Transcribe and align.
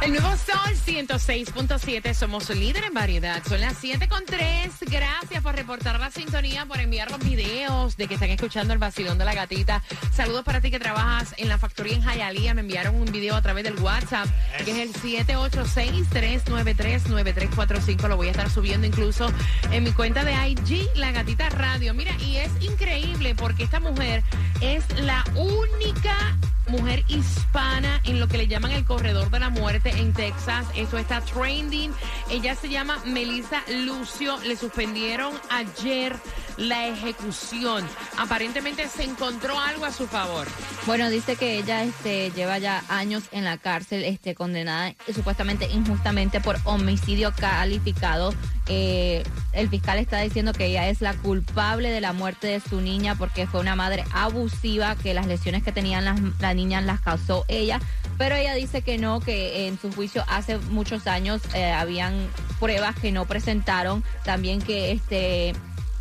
El 0.00 0.12
nuevo 0.12 0.28
Sol 0.36 0.76
106.7, 0.86 2.14
somos 2.14 2.48
líder 2.50 2.84
en 2.84 2.94
variedad. 2.94 3.42
Son 3.46 3.60
las 3.60 3.76
7 3.78 4.06
con 4.08 4.24
3. 4.24 4.70
Gracias 4.82 5.42
por 5.42 5.56
reportar 5.56 5.98
la 5.98 6.12
sintonía, 6.12 6.66
por 6.66 6.78
enviar 6.78 7.10
los 7.10 7.18
videos 7.18 7.96
de 7.96 8.06
que 8.06 8.14
están 8.14 8.30
escuchando 8.30 8.72
el 8.72 8.78
vacilón 8.78 9.18
de 9.18 9.24
la 9.24 9.34
gatita. 9.34 9.82
Saludos 10.12 10.44
para 10.44 10.60
ti 10.60 10.70
que 10.70 10.78
trabajas 10.78 11.34
en 11.36 11.48
la 11.48 11.58
factoría 11.58 11.96
en 11.96 12.02
Hialeah. 12.02 12.54
Me 12.54 12.60
enviaron 12.60 12.94
un 12.94 13.10
video 13.10 13.34
a 13.34 13.42
través 13.42 13.64
del 13.64 13.76
WhatsApp, 13.80 14.28
que 14.64 14.70
es 14.70 14.78
el 14.78 14.92
786-393-9345. 15.26 18.08
Lo 18.08 18.16
voy 18.16 18.28
a 18.28 18.30
estar 18.30 18.48
subiendo 18.50 18.86
incluso 18.86 19.32
en 19.72 19.82
mi 19.82 19.90
cuenta 19.90 20.22
de 20.24 20.32
IG, 20.48 20.90
La 20.94 21.10
Gatita 21.10 21.48
Radio. 21.48 21.92
Mira, 21.92 22.14
y 22.20 22.36
es 22.36 22.52
increíble 22.60 23.34
porque 23.34 23.64
esta 23.64 23.80
mujer 23.80 24.22
es 24.60 24.84
la 25.00 25.24
única 25.34 26.38
mujer 26.68 27.04
hispana 27.08 28.00
en 28.04 28.20
lo 28.20 28.28
que 28.28 28.38
le 28.38 28.46
llaman 28.46 28.72
el 28.72 28.84
corredor 28.84 29.30
de 29.30 29.40
la 29.40 29.50
muerte 29.50 29.90
en 29.90 30.12
Texas. 30.12 30.66
Eso 30.76 30.98
está 30.98 31.20
trending. 31.20 31.92
Ella 32.30 32.54
se 32.54 32.68
llama 32.68 32.98
Melissa 33.04 33.62
Lucio. 33.84 34.38
Le 34.40 34.56
suspendieron 34.56 35.32
ayer 35.50 36.16
la 36.56 36.88
ejecución. 36.88 37.84
Aparentemente 38.18 38.88
se 38.88 39.04
encontró 39.04 39.58
algo 39.58 39.84
a 39.84 39.92
su 39.92 40.06
favor. 40.06 40.46
Bueno, 40.86 41.10
dice 41.10 41.36
que 41.36 41.58
ella 41.58 41.84
este, 41.84 42.30
lleva 42.32 42.58
ya 42.58 42.82
años 42.88 43.24
en 43.32 43.44
la 43.44 43.58
cárcel, 43.58 44.04
este, 44.04 44.34
condenada 44.34 44.94
supuestamente 45.14 45.68
injustamente 45.70 46.40
por 46.40 46.56
homicidio 46.64 47.32
calificado. 47.34 48.34
Eh, 48.68 49.22
el 49.52 49.68
fiscal 49.68 49.98
está 49.98 50.20
diciendo 50.20 50.52
que 50.52 50.66
ella 50.66 50.88
es 50.88 51.00
la 51.00 51.14
culpable 51.14 51.90
de 51.90 52.00
la 52.00 52.12
muerte 52.12 52.46
de 52.46 52.60
su 52.60 52.80
niña 52.80 53.14
porque 53.14 53.46
fue 53.46 53.60
una 53.60 53.76
madre 53.76 54.04
abusiva, 54.12 54.94
que 54.96 55.14
las 55.14 55.26
lesiones 55.26 55.62
que 55.62 55.72
tenían 55.72 56.04
las, 56.04 56.20
la 56.38 56.54
niña 56.54 56.80
las 56.80 57.00
causó 57.00 57.44
ella. 57.48 57.80
Pero 58.18 58.34
ella 58.34 58.54
dice 58.54 58.82
que 58.82 58.98
no, 58.98 59.20
que 59.20 59.68
en 59.68 59.78
su 59.80 59.90
juicio 59.92 60.24
hace 60.28 60.58
muchos 60.58 61.06
años 61.06 61.40
eh, 61.54 61.72
habían 61.72 62.28
pruebas 62.60 62.94
que 62.96 63.10
no 63.10 63.24
presentaron, 63.24 64.04
también 64.24 64.60
que 64.60 64.92
este 64.92 65.54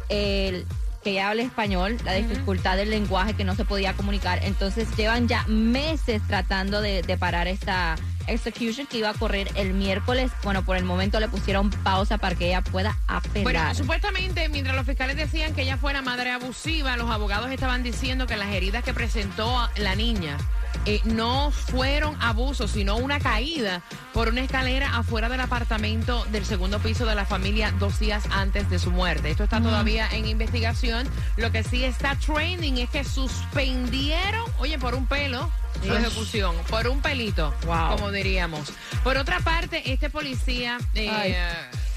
el 0.10 0.66
que 1.04 1.12
ella 1.12 1.30
habla 1.30 1.44
español, 1.44 1.98
la 2.04 2.14
dificultad 2.14 2.76
del 2.76 2.90
lenguaje 2.90 3.34
que 3.34 3.44
no 3.44 3.56
se 3.56 3.64
podía 3.64 3.94
comunicar. 3.94 4.40
Entonces 4.44 4.88
llevan 4.98 5.28
ya 5.28 5.46
meses 5.48 6.22
tratando 6.28 6.82
de, 6.82 7.02
de 7.02 7.18
parar 7.18 7.48
esta 7.48 7.96
execution 8.28 8.88
que 8.88 9.00
iba 9.00 9.10
a 9.10 9.14
correr 9.14 9.50
el 9.56 9.74
miércoles. 9.74 10.32
Bueno, 10.44 10.64
por 10.64 10.78
el 10.78 10.84
momento 10.84 11.20
le 11.20 11.28
pusieron 11.28 11.70
pausa 11.70 12.18
para 12.18 12.36
que 12.36 12.48
ella 12.48 12.62
pueda 12.62 12.98
apelar. 13.08 13.44
Bueno, 13.44 13.76
supuestamente, 13.76 14.50
mientras 14.50 14.76
los 14.76 14.86
fiscales 14.86 15.16
decían 15.16 15.54
que 15.54 15.64
ella 15.64 15.78
fuera 15.78 16.02
madre 16.02 16.32
abusiva, 16.32 16.98
los 16.98 17.10
abogados 17.10 17.52
estaban 17.52 17.84
diciendo 17.84 18.28
que 18.28 18.38
las 18.38 18.50
heridas 18.50 18.84
que 18.84 18.94
presentó 18.94 19.70
la 19.78 19.96
niña 19.96 20.38
eh, 20.86 21.02
no 21.04 21.52
fueron 21.52 22.16
abusos, 22.22 22.72
sino 22.72 22.96
una 22.96 23.20
caída 23.20 23.82
por 24.14 24.30
una 24.30 24.42
escalera 24.42 24.98
afuera 24.98 25.28
del 25.28 25.42
apartamento 25.42 26.26
del 26.32 26.46
segundo 26.46 26.80
piso 26.80 27.06
de 27.06 27.16
la 27.16 27.26
familia 27.26 27.74
dos 27.78 28.00
días 28.00 28.24
antes 28.32 28.70
de 28.70 28.80
su 28.80 28.92
muerte. 28.92 29.30
Esto 29.30 29.44
está 29.44 29.62
todavía 29.62 30.08
en 30.12 30.28
investigación. 30.28 31.08
Lo 31.36 31.52
que 31.52 31.64
sí 31.64 31.84
está 31.84 32.16
trending 32.16 32.78
es 32.78 32.90
que 32.90 33.04
suspendieron, 33.04 34.46
oye, 34.60 34.80
por 34.80 34.96
un 34.96 35.06
pelo, 35.08 35.52
su 35.84 35.94
ejecución, 35.94 36.56
por 36.70 36.88
un 36.88 37.02
pelito, 37.02 37.54
como 37.66 38.12
diríamos. 38.12 38.72
Por 39.04 39.18
otra 39.18 39.40
parte, 39.40 39.92
este 39.92 40.10
policía... 40.10 40.78
Eh, 40.96 41.36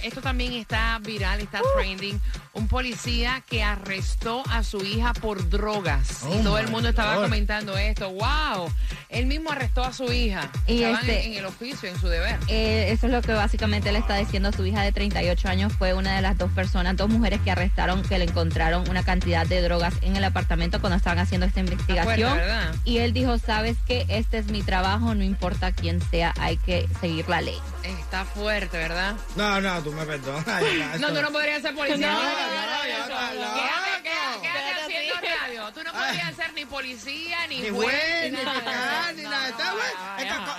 esto 0.02 0.20
también 0.20 0.52
está 0.54 0.98
viral, 1.00 1.40
está 1.40 1.60
uh. 1.60 1.78
trending. 1.78 2.20
Un 2.52 2.68
policía 2.68 3.42
que 3.48 3.62
arrestó 3.62 4.42
a 4.50 4.64
su 4.64 4.84
hija 4.84 5.12
por 5.14 5.48
drogas. 5.48 6.22
y 6.22 6.38
oh 6.38 6.42
todo 6.42 6.58
el 6.58 6.68
mundo 6.68 6.88
estaba 6.88 7.22
comentando 7.22 7.76
esto. 7.76 8.10
¡Wow! 8.10 8.70
Él 9.08 9.26
mismo 9.26 9.50
arrestó 9.50 9.84
a 9.84 9.92
su 9.92 10.12
hija. 10.12 10.50
Y 10.66 10.82
este, 10.82 11.26
en, 11.26 11.34
el 11.34 11.46
oficio, 11.46 11.88
en 11.88 11.98
su 11.98 12.08
deber. 12.08 12.38
Eh, 12.48 12.88
eso 12.90 13.06
es 13.06 13.12
lo 13.12 13.22
que 13.22 13.32
básicamente 13.32 13.92
le 13.92 13.98
está 13.98 14.16
diciendo 14.16 14.48
a 14.48 14.52
su 14.52 14.64
hija 14.66 14.82
de 14.82 14.92
38 14.92 15.48
años. 15.48 15.72
Fue 15.72 15.94
una 15.94 16.16
de 16.16 16.22
las 16.22 16.38
dos 16.38 16.50
personas, 16.52 16.96
dos 16.96 17.08
mujeres 17.08 17.40
que 17.40 17.50
arrestaron, 17.50 18.02
que 18.02 18.18
le 18.18 18.24
encontraron 18.24 18.88
una 18.88 19.02
cantidad 19.04 19.46
de 19.46 19.62
drogas 19.62 19.94
en 20.02 20.16
el 20.16 20.24
apartamento 20.24 20.80
cuando 20.80 20.96
estaban 20.96 21.18
haciendo 21.18 21.46
esta 21.46 21.60
investigación. 21.60 22.38
y 22.84 22.98
él 22.98 23.12
dijo, 23.12 23.38
sabes 23.38 23.76
que 23.86 24.06
este 24.08 24.38
es 24.38 24.46
mi 24.46 24.62
trabajo, 24.62 25.14
no 25.14 25.24
importa 25.24 25.72
quién 25.72 26.00
sea, 26.00 26.34
hay 26.38 26.56
que 26.56 26.88
seguir 27.00 27.28
la 27.28 27.40
ley. 27.40 27.58
Está 27.82 28.24
fuerte, 28.24 28.76
¿verdad? 28.76 29.14
No, 29.36 29.60
no, 29.60 29.80
tú 29.82 29.89
me 29.92 30.06
perdonas. 30.06 31.00
no, 31.00 31.08
tú 31.08 31.22
no 31.22 31.30
podrías 31.30 31.62
ser 31.62 31.74
policía. 31.74 32.12
No, 32.12 32.22
no, 32.22 33.34
no, 33.34 33.60
Quédate 34.40 34.80
haciendo 34.82 35.14
radio. 35.14 35.72
Tú 35.72 35.80
no 35.84 35.92
podrías 35.92 36.36
ser 36.36 36.52
ni 36.54 36.64
policía, 36.64 37.46
ni, 37.48 37.60
ni 37.60 37.70
juez, 37.70 38.32
ni 38.32 38.38
fiscal, 38.38 39.16
ni 39.16 39.22
nada. 39.22 39.52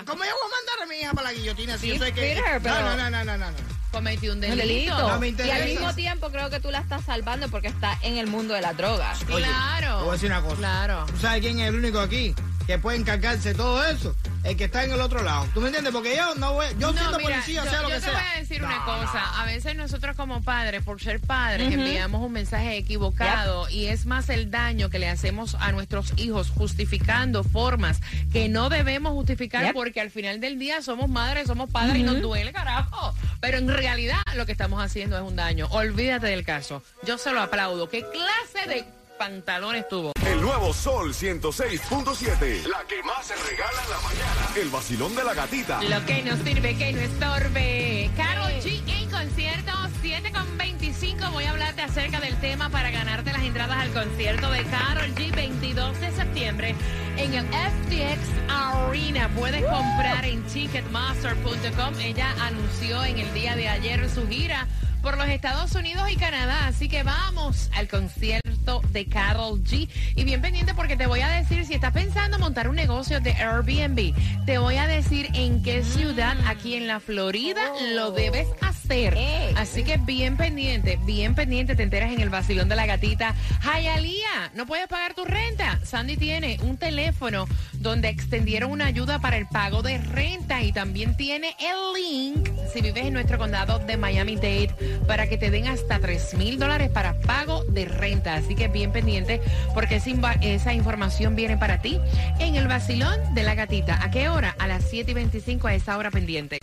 ¿Cómo 0.06 0.24
yo 0.24 0.31
voy 0.31 0.50
a 0.50 0.56
mandar 0.56 0.84
a 0.84 0.86
mi 0.88 0.96
hija 0.97 1.14
para 1.14 1.31
la 1.31 1.34
guillotina 1.34 1.78
si 1.78 1.88
yo 1.90 2.03
sé 2.03 2.14
que... 2.14 2.36
No, 2.64 2.96
no, 2.97 3.09
no, 3.09 3.24
no, 3.24 3.38
no. 3.38 3.47
Cometí 3.92 4.30
un 4.30 4.40
delito. 4.40 4.97
No 4.97 5.25
y 5.25 5.50
al 5.50 5.66
mismo 5.66 5.94
tiempo 5.94 6.30
creo 6.30 6.50
que 6.50 6.59
tú 6.59 6.72
la 6.72 6.80
estás 6.80 7.03
salvando 7.03 7.50
porque 7.50 7.68
está 7.68 7.98
en 8.02 8.18
el 8.18 8.28
mundo 8.28 8.53
de 8.53 8.62
la 8.62 8.74
droga. 8.74 9.13
claro. 9.25 9.98
Te 9.98 10.03
voy 10.03 10.09
a 10.09 10.13
decir 10.13 10.30
una 10.30 10.42
cosa. 10.42 10.56
Claro. 10.56 11.06
¿Tú 11.08 11.18
sabes 11.18 11.42
quién 11.42 11.59
es 11.59 11.69
el 11.69 11.75
único 11.75 12.00
aquí 12.00 12.34
que 12.71 12.79
puede 12.79 12.97
encargarse 12.97 13.49
de 13.49 13.55
todo 13.55 13.83
eso? 13.83 14.15
el 14.43 14.57
que 14.57 14.65
está 14.65 14.83
en 14.83 14.91
el 14.91 15.01
otro 15.01 15.21
lado. 15.23 15.47
¿Tú 15.53 15.61
me 15.61 15.67
entiendes? 15.67 15.93
Porque 15.93 16.15
yo 16.15 16.35
no 16.35 16.53
voy, 16.53 16.65
yo 16.79 16.91
siendo 16.93 17.19
policía, 17.19 17.63
sea 17.63 17.81
lo 17.81 17.89
que 17.89 17.99
sea. 17.99 18.11
Yo 18.11 18.17
te 18.17 18.23
voy 18.23 18.31
a 18.35 18.39
decir 18.39 18.63
una 18.63 18.85
cosa. 18.85 19.41
A 19.41 19.45
veces 19.45 19.75
nosotros 19.75 20.15
como 20.15 20.41
padres, 20.41 20.83
por 20.83 21.01
ser 21.01 21.19
padres, 21.19 21.71
enviamos 21.71 22.21
un 22.21 22.31
mensaje 22.31 22.77
equivocado 22.77 23.69
y 23.69 23.87
es 23.87 24.05
más 24.05 24.29
el 24.29 24.49
daño 24.49 24.89
que 24.89 24.99
le 24.99 25.09
hacemos 25.09 25.55
a 25.59 25.71
nuestros 25.71 26.13
hijos 26.17 26.49
justificando 26.49 27.43
formas 27.43 27.99
que 28.31 28.49
no 28.49 28.69
debemos 28.69 29.13
justificar 29.13 29.73
porque 29.73 30.01
al 30.01 30.09
final 30.09 30.39
del 30.39 30.57
día 30.57 30.81
somos 30.81 31.09
madres, 31.09 31.47
somos 31.47 31.69
padres 31.69 31.97
y 31.97 32.03
nos 32.03 32.21
duele, 32.21 32.51
carajo. 32.51 33.13
Pero 33.39 33.57
en 33.57 33.67
realidad 33.67 34.21
lo 34.35 34.45
que 34.45 34.51
estamos 34.51 34.81
haciendo 34.81 35.17
es 35.17 35.23
un 35.23 35.35
daño. 35.35 35.67
Olvídate 35.71 36.27
del 36.27 36.43
caso. 36.43 36.83
Yo 37.03 37.17
se 37.17 37.31
lo 37.31 37.41
aplaudo. 37.41 37.89
¿Qué 37.89 38.01
clase 38.01 38.67
de 38.67 39.00
pantalones 39.21 39.87
tuvo. 39.87 40.13
El 40.25 40.41
nuevo 40.41 40.73
Sol 40.73 41.13
106.7. 41.13 42.65
La 42.65 42.83
que 42.87 43.03
más 43.03 43.27
se 43.27 43.35
regala 43.35 43.83
en 43.83 43.89
la 43.91 43.99
mañana. 43.99 44.49
El 44.55 44.69
vacilón 44.69 45.15
de 45.15 45.23
la 45.23 45.35
gatita. 45.35 45.79
Lo 45.83 46.03
que 46.07 46.23
no 46.23 46.35
sirve, 46.37 46.75
que 46.75 46.91
no 46.91 47.01
estorbe. 47.01 48.09
Carol 48.17 48.51
G 48.53 48.81
en 48.87 49.11
concierto 49.11 49.73
7 50.01 50.31
con 50.31 50.57
25. 50.57 51.29
Voy 51.33 51.43
a 51.43 51.51
hablarte 51.51 51.83
acerca 51.83 52.19
del 52.19 52.35
tema 52.39 52.71
para 52.71 52.89
ganarte 52.89 53.31
las 53.31 53.43
entradas 53.43 53.77
al 53.77 53.91
concierto 53.91 54.49
de 54.49 54.63
Carol 54.63 55.13
G 55.13 55.35
22 55.35 55.99
de 55.99 56.11
septiembre 56.13 56.75
en 57.17 57.35
el 57.35 57.45
FTX 57.45 58.27
Arena. 58.49 59.29
Puedes 59.38 59.61
comprar 59.61 60.25
en 60.25 60.41
ticketmaster.com. 60.47 61.99
Ella 61.99 62.33
anunció 62.39 63.03
en 63.03 63.19
el 63.19 63.31
día 63.35 63.55
de 63.55 63.69
ayer 63.69 64.09
su 64.09 64.27
gira 64.27 64.67
por 65.03 65.15
los 65.15 65.27
Estados 65.27 65.75
Unidos 65.75 66.09
y 66.09 66.15
Canadá. 66.15 66.65
Así 66.65 66.89
que 66.89 67.03
vamos 67.03 67.69
al 67.75 67.88
concierto 67.88 68.41
de 68.79 69.05
Carol 69.05 69.61
G. 69.63 69.89
Y 70.15 70.23
bien 70.23 70.41
pendiente 70.41 70.73
porque 70.73 70.95
te 70.95 71.07
voy 71.07 71.19
a 71.19 71.27
decir, 71.27 71.65
si 71.65 71.73
estás 71.73 71.91
pensando 71.91 72.39
montar 72.39 72.69
un 72.69 72.75
negocio 72.75 73.19
de 73.19 73.31
Airbnb, 73.33 74.13
te 74.45 74.57
voy 74.57 74.77
a 74.77 74.87
decir 74.87 75.29
en 75.33 75.61
qué 75.61 75.83
ciudad 75.83 76.37
aquí 76.47 76.75
en 76.75 76.87
la 76.87 76.99
Florida 76.99 77.61
lo 77.93 78.11
debes 78.11 78.47
hacer. 78.61 79.17
Así 79.55 79.83
que 79.83 79.97
bien 79.97 80.35
pendiente, 80.35 80.99
bien 81.05 81.33
pendiente, 81.33 81.75
te 81.75 81.83
enteras 81.83 82.11
en 82.11 82.19
el 82.19 82.29
vacilón 82.29 82.67
de 82.67 82.75
la 82.75 82.85
gatita. 82.85 83.35
Hayalía, 83.63 84.51
no 84.53 84.65
puedes 84.65 84.88
pagar 84.88 85.13
tu 85.13 85.23
renta. 85.23 85.79
Sandy 85.85 86.17
tiene 86.17 86.57
un 86.61 86.77
teléfono 86.77 87.47
donde 87.73 88.09
extendieron 88.09 88.69
una 88.69 88.88
ayuda 88.88 89.19
para 89.19 89.38
el 89.38 89.47
pago 89.47 89.81
de 89.81 89.97
renta 89.97 90.61
y 90.61 90.73
también 90.73 91.15
tiene 91.15 91.55
el 91.59 92.01
link 92.01 92.49
si 92.73 92.81
vives 92.81 93.06
en 93.06 93.13
nuestro 93.13 93.38
condado 93.38 93.79
de 93.79 93.97
Miami-Dade 93.97 94.75
para 95.07 95.27
que 95.27 95.38
te 95.38 95.51
den 95.51 95.67
hasta 95.67 96.00
3 96.00 96.35
mil 96.35 96.59
dólares 96.59 96.89
para 96.89 97.19
pago 97.21 97.63
de 97.65 97.85
renta. 97.85 98.35
Así 98.35 98.56
que 98.56 98.61
bien 98.68 98.92
pendiente 98.92 99.42
porque 99.74 99.96
esa 99.96 100.74
información 100.74 101.36
viene 101.36 101.58
para 101.58 101.81
ti 101.81 102.00
en 102.40 102.56
el 102.56 102.68
vacilón 102.68 103.34
de 103.34 103.44
la 103.44 103.56
gatita. 103.56 104.04
¿A 104.04 104.12
qué 104.12 104.30
hora? 104.30 104.56
A 104.60 104.68
las 104.68 104.84
7 104.90 105.12
y 105.12 105.13
25 105.13 105.68
a 105.68 105.74
esa 105.74 105.98
hora 105.98 106.12
pendiente. 106.12 106.60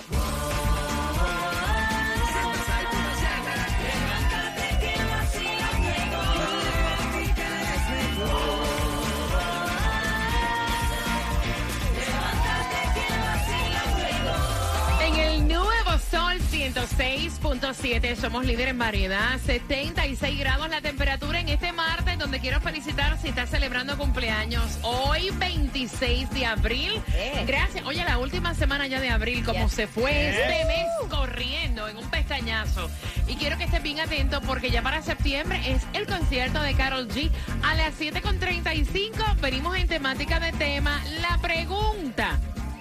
106.7, 17.72 18.16
somos 18.16 18.46
líderes 18.46 18.70
en 18.70 18.78
variedad. 18.78 19.38
76 19.44 20.38
grados 20.38 20.68
la 20.70 20.80
temperatura 20.80 21.40
en 21.40 21.48
este 21.48 21.72
martes, 21.72 22.18
donde 22.18 22.40
quiero 22.40 22.60
felicitar 22.60 23.18
si 23.20 23.28
estás 23.28 23.50
celebrando 23.50 23.96
cumpleaños. 23.98 24.78
Hoy, 24.82 25.30
26 25.38 26.30
de 26.30 26.46
abril. 26.46 26.92
Eh. 27.14 27.44
Gracias. 27.46 27.84
Oye, 27.84 28.02
la 28.04 28.18
última 28.18 28.54
semana 28.54 28.86
ya 28.86 29.00
de 29.00 29.10
abril, 29.10 29.44
como 29.44 29.64
Yes. 29.66 29.72
se 29.72 29.86
fue 29.86 30.30
este 30.30 30.64
mes 30.64 30.86
corriendo 31.10 31.88
en 31.88 31.98
un 31.98 32.08
pestañazo. 32.10 32.90
Y 33.26 33.36
quiero 33.36 33.58
que 33.58 33.64
estés 33.64 33.82
bien 33.82 34.00
atento 34.00 34.40
porque 34.40 34.70
ya 34.70 34.80
para 34.82 35.02
septiembre 35.02 35.60
es 35.66 35.82
el 35.92 36.06
concierto 36.06 36.62
de 36.62 36.74
Carol 36.74 37.06
G. 37.08 37.30
A 37.62 37.74
las 37.74 37.94
7.35 38.00 39.36
venimos 39.40 39.76
en 39.76 39.88
temática 39.88 40.40
de 40.40 40.52
tema. 40.52 41.02
La 41.20 41.38
pregunta. 41.38 42.38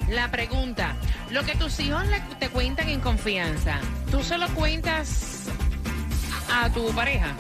La 0.10 0.32
pregunta, 0.32 0.96
lo 1.32 1.44
que 1.44 1.56
tus 1.56 1.80
hijos 1.80 2.06
le- 2.08 2.22
te 2.40 2.50
cuentan 2.50 2.88
en 2.90 3.02
confianza, 3.02 3.80
¿tú 4.10 4.24
se 4.24 4.38
lo 4.38 4.48
cuentas 4.50 5.46
a 6.54 6.70
tu 6.70 6.90
pareja? 6.94 7.34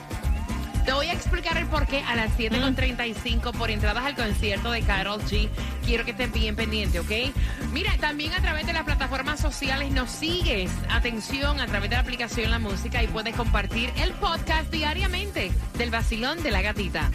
Te 0.85 0.93
voy 0.93 1.07
a 1.07 1.13
explicar 1.13 1.57
el 1.57 1.65
por 1.65 1.85
qué 1.85 2.01
a 2.03 2.15
las 2.15 2.31
7.35 2.37 3.51
por 3.51 3.69
entradas 3.71 4.05
al 4.05 4.15
concierto 4.15 4.71
de 4.71 4.81
Carol 4.83 5.21
G. 5.21 5.49
Quiero 5.85 6.05
que 6.05 6.11
estés 6.11 6.31
bien 6.31 6.55
pendiente, 6.55 6.99
¿ok? 7.01 7.11
Mira, 7.73 7.91
también 7.99 8.33
a 8.33 8.39
través 8.41 8.65
de 8.65 8.71
las 8.71 8.83
plataformas 8.83 9.39
sociales 9.41 9.91
nos 9.91 10.09
sigues. 10.09 10.71
Atención, 10.89 11.59
a 11.59 11.65
través 11.67 11.89
de 11.89 11.97
la 11.97 12.01
aplicación 12.03 12.51
La 12.51 12.59
Música 12.59 13.03
y 13.03 13.07
puedes 13.07 13.35
compartir 13.35 13.91
el 13.97 14.11
podcast 14.13 14.71
diariamente 14.71 15.51
del 15.77 15.89
vacilón 15.89 16.41
de 16.41 16.51
la 16.51 16.61
gatita. 16.61 17.11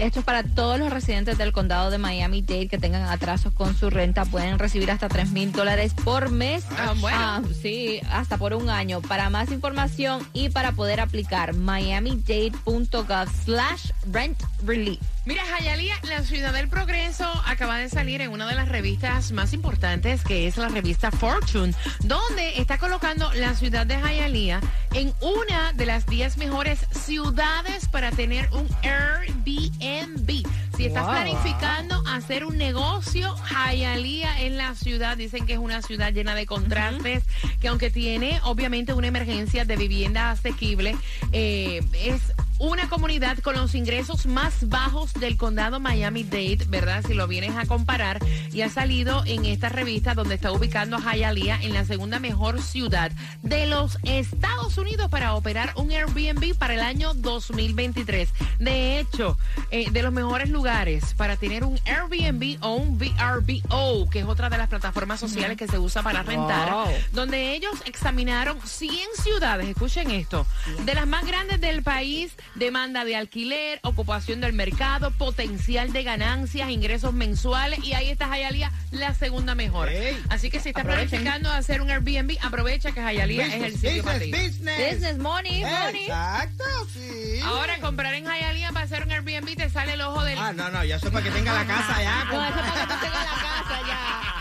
Esto 0.00 0.20
es 0.20 0.24
para 0.24 0.42
todos 0.42 0.78
los 0.78 0.90
residentes 0.90 1.36
del 1.36 1.52
condado 1.52 1.90
de 1.90 1.98
Miami-Dade 1.98 2.68
que 2.68 2.78
tengan 2.78 3.02
atrasos 3.02 3.52
con 3.52 3.76
su 3.76 3.90
renta. 3.90 4.24
Pueden 4.24 4.58
recibir 4.58 4.90
hasta 4.90 5.10
3 5.10 5.30
mil 5.32 5.52
dólares 5.52 5.92
por 5.92 6.30
mes. 6.30 6.64
Ah, 6.78 6.94
bueno. 6.96 7.18
Ah, 7.20 7.42
sí, 7.60 8.00
hasta 8.10 8.38
por 8.38 8.54
un 8.54 8.70
año. 8.70 9.02
Para 9.02 9.28
más 9.28 9.52
información 9.52 10.26
y 10.32 10.48
para 10.48 10.72
poder 10.72 11.00
aplicar, 11.00 11.52
miamidade.gov 11.52 13.28
slash 13.44 13.90
rent 14.10 14.42
relief. 14.64 15.00
Mira, 15.26 15.42
Hialeah, 15.44 16.00
la 16.08 16.22
ciudad 16.22 16.54
del 16.54 16.68
progreso 16.68 17.30
acaba 17.46 17.76
de 17.76 17.90
salir 17.90 18.22
en 18.22 18.30
una 18.30 18.48
de 18.48 18.54
las 18.54 18.70
revistas 18.70 19.32
más 19.32 19.52
importantes, 19.52 20.24
que 20.24 20.46
es 20.46 20.56
la 20.56 20.68
revista 20.68 21.10
Fortune, 21.10 21.74
donde 22.00 22.58
está 22.58 22.78
colocando 22.78 23.30
la 23.34 23.54
ciudad 23.54 23.86
de 23.86 23.96
Hialeah 23.96 24.60
en 24.94 25.12
una 25.20 25.72
de 25.74 25.86
las 25.86 26.06
10 26.06 26.36
mejores 26.36 26.86
ciudades 26.90 27.88
para 27.88 28.10
tener 28.10 28.48
un 28.52 28.68
Airbnb. 28.82 30.46
Si 30.76 30.86
estás 30.86 31.04
Wow. 31.04 31.12
planificando 31.12 32.02
hacer 32.06 32.44
un 32.44 32.56
negocio, 32.56 33.34
Hialeah 33.50 34.40
en 34.42 34.56
la 34.56 34.74
ciudad, 34.74 35.16
dicen 35.16 35.46
que 35.46 35.52
es 35.54 35.58
una 35.58 35.82
ciudad 35.82 36.12
llena 36.12 36.34
de 36.34 36.46
contrastes, 36.46 37.24
que 37.60 37.68
aunque 37.68 37.90
tiene 37.90 38.40
obviamente 38.44 38.92
una 38.94 39.08
emergencia 39.08 39.64
de 39.64 39.76
vivienda 39.76 40.30
asequible, 40.30 40.96
eh, 41.32 41.82
es 41.92 42.32
una 42.60 42.88
comunidad 42.88 43.38
con 43.38 43.56
los 43.56 43.74
ingresos 43.74 44.26
más 44.26 44.68
bajos 44.68 45.14
del 45.14 45.36
condado 45.36 45.80
Miami-Dade, 45.80 46.66
¿verdad? 46.68 47.02
Si 47.06 47.14
lo 47.14 47.26
vienes 47.26 47.56
a 47.56 47.64
comparar, 47.66 48.18
y 48.52 48.60
ha 48.60 48.68
salido 48.68 49.22
en 49.26 49.46
esta 49.46 49.70
revista 49.70 50.14
donde 50.14 50.34
está 50.34 50.52
ubicando 50.52 50.96
a 50.98 51.14
Hialeah 51.16 51.62
en 51.62 51.72
la 51.72 51.84
segunda 51.86 52.18
mejor 52.18 52.60
ciudad 52.62 53.10
de 53.42 53.66
los 53.66 53.98
Estados 54.04 54.76
Unidos 54.78 55.08
para 55.08 55.34
operar 55.34 55.72
un 55.76 55.90
Airbnb 55.90 56.54
para 56.56 56.74
el 56.74 56.80
año 56.80 57.14
2023. 57.14 58.28
De 58.58 58.98
hecho, 59.00 59.38
eh, 59.70 59.90
de 59.90 60.02
los 60.02 60.12
mejores 60.12 60.50
lugares 60.50 61.14
para 61.14 61.36
tener 61.36 61.64
un 61.64 61.78
Airbnb 61.86 62.58
o 62.62 62.74
un 62.74 62.98
VRBO, 62.98 64.08
que 64.10 64.20
es 64.20 64.26
otra 64.26 64.50
de 64.50 64.58
las 64.58 64.68
plataformas 64.68 65.18
sociales 65.18 65.56
que 65.56 65.66
se 65.66 65.78
usa 65.78 66.02
para 66.02 66.22
rentar, 66.22 66.70
Wow. 66.70 66.88
donde 67.12 67.54
ellos 67.54 67.72
examinaron 67.86 68.58
100 68.62 69.08
ciudades, 69.22 69.66
escuchen 69.68 70.10
esto, 70.10 70.46
de 70.84 70.94
las 70.94 71.06
más 71.06 71.24
grandes 71.26 71.60
del 71.60 71.82
país, 71.82 72.32
demanda 72.54 73.04
de 73.04 73.16
alquiler, 73.16 73.80
ocupación 73.82 74.40
del 74.40 74.52
mercado, 74.52 75.10
potencial 75.12 75.92
de 75.92 76.02
ganancias, 76.02 76.70
ingresos 76.70 77.12
mensuales, 77.12 77.78
y 77.84 77.92
ahí 77.94 78.10
está 78.10 78.26
Hialeah, 78.36 78.72
la 78.90 79.14
segunda 79.14 79.54
mejor. 79.54 79.88
Así 80.28 80.50
que 80.50 80.60
si 80.60 80.70
estás 80.70 80.82
aprovechen. 80.84 81.10
planificando 81.10 81.50
hacer 81.50 81.80
un 81.80 81.90
Airbnb, 81.90 82.36
aprovecha 82.42 82.92
que 82.92 83.00
Hialeah 83.00 83.46
es 83.46 83.54
el 83.54 83.72
Business, 83.72 83.80
sitio 83.80 84.04
para 84.04 84.18
business, 84.18 84.42
ti. 84.42 84.48
business. 84.48 84.92
Business 84.92 85.18
money, 85.18 85.62
money. 85.62 86.02
Exacto, 86.04 86.64
sí. 86.92 87.40
Ahora 87.44 87.78
comprar 87.80 88.14
en 88.14 88.24
Hialeah 88.24 88.72
para 88.72 88.84
hacer 88.84 89.04
un 89.04 89.12
Airbnb 89.12 89.56
te 89.56 89.70
sale 89.70 89.94
el 89.94 90.00
ojo 90.02 90.22
del... 90.24 90.38
Ah, 90.38 90.52
no, 90.52 90.70
no, 90.70 90.84
ya 90.84 90.96
eso 90.96 91.06
es 91.06 91.12
para 91.12 91.24
que 91.24 91.30
tenga 91.30 91.52
la 91.52 91.66
casa 91.66 92.02
ya. 92.02 92.24
No, 92.24 92.44
eso 92.44 92.58
es 92.58 92.70
para 92.70 92.86
que 92.86 92.92
tú 92.94 93.00
tengas 93.00 93.24
la 93.24 93.42
casa 93.42 93.80
ya. 93.86 94.39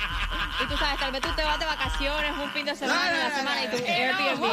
Y 0.62 0.68
tú 0.68 0.78
sabes, 0.78 1.00
tal 1.00 1.12
vez 1.12 1.22
tú 1.22 1.30
te 1.36 1.44
vas 1.44 1.58
de 1.60 1.66
vacaciones 1.66 2.32
un 2.38 2.52
fin 2.52 2.66
de 2.66 2.76
semana, 2.76 3.00
No, 3.06 3.12
no, 3.12 3.18
una 3.20 3.30
no, 3.30 3.36
semana 3.36 3.62
no, 3.62 3.64
y 3.64 3.68
tu 3.80 3.86
Airbnb. 3.86 4.44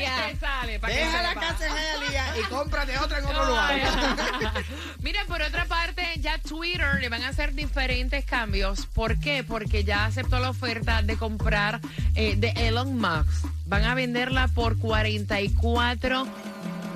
ya. 0.00 0.28
te 0.28 0.36
sale. 0.38 0.78
para 0.78 0.94
que 0.94 1.00
Deja 1.00 1.22
la 1.22 1.34
casa 1.34 1.66
en 1.66 1.74
Hialeah 1.74 2.38
y 2.38 2.42
cómprate 2.44 2.98
otra 2.98 3.18
en 3.18 3.24
otro 3.26 3.44
lugar. 3.46 3.74
Mira, 5.00 5.24
por 5.26 5.42
otra 5.42 5.64
parte, 5.64 6.06
ya 6.20 6.38
Twitter 6.38 7.00
le 7.00 7.08
van 7.08 7.22
a 7.24 7.28
hacer 7.28 7.54
diferentes 7.54 8.24
cambios. 8.24 8.86
¿Por 8.86 9.18
qué? 9.18 9.42
Porque 9.42 9.82
ya 9.84 10.04
aceptó 10.04 10.38
la 10.38 10.50
oferta 10.50 11.02
de 11.02 11.16
comprar 11.16 11.80
eh, 12.14 12.34
de 12.36 12.50
Elon 12.68 12.96
Musk. 12.96 13.46
Van 13.66 13.84
a 13.84 13.94
venderla 13.94 14.48
por 14.48 14.78
44 14.78 16.26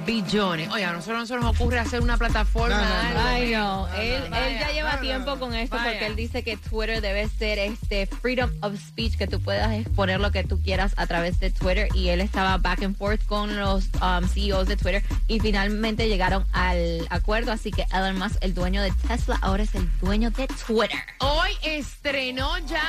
billones. 0.05 0.69
Oye, 0.71 0.85
a 0.85 0.93
nosotros 0.93 1.19
no 1.19 1.27
se 1.27 1.35
nos 1.37 1.55
ocurre 1.55 1.79
hacer 1.79 2.01
una 2.01 2.17
plataforma. 2.17 2.77
No, 2.81 2.85
no, 2.85 3.15
no. 3.15 3.21
algo. 3.21 3.29
Ay, 3.29 3.51
no. 3.53 3.89
Él, 3.97 4.23
Vaya, 4.31 4.49
él 4.49 4.59
ya 4.61 4.71
lleva 4.73 5.01
tiempo 5.01 5.31
no. 5.33 5.39
con 5.41 5.55
esto 5.55 5.77
Vaya. 5.77 5.91
porque 5.91 6.07
él 6.07 6.17
dice 6.17 6.43
que 6.43 6.57
Twitter 6.57 7.01
debe 7.01 7.29
ser 7.29 7.59
este 7.59 8.07
freedom 8.07 8.51
of 8.63 8.75
speech, 8.79 9.17
que 9.17 9.27
tú 9.27 9.41
puedas 9.41 9.73
exponer 9.73 10.21
lo 10.21 10.31
que 10.31 10.45
tú 10.45 10.61
quieras 10.63 10.93
a 10.97 11.07
través 11.07 11.39
de 11.41 11.51
Twitter. 11.51 11.89
Y 11.95 12.09
él 12.09 12.21
estaba 12.21 12.57
back 12.59 12.83
and 12.83 12.97
forth 12.97 13.25
con 13.27 13.59
los 13.59 13.89
um, 14.01 14.27
CEOs 14.29 14.69
de 14.69 14.77
Twitter 14.77 15.03
y 15.29 15.41
finalmente 15.41 16.09
llegaron 16.09 16.47
al 16.53 17.07
acuerdo. 17.11 17.53
Así 17.53 17.71
que 17.71 17.87
Elon 17.93 18.19
Musk, 18.19 18.37
el 18.41 18.55
dueño 18.55 18.83
de 18.83 18.93
Tesla, 19.09 19.39
ahora 19.43 19.63
es 19.63 19.75
el 19.75 19.89
dueño 20.01 20.31
de 20.31 20.47
Twitter. 20.67 20.99
Hoy 21.19 21.51
estrenó 21.63 22.59
ya 22.67 22.83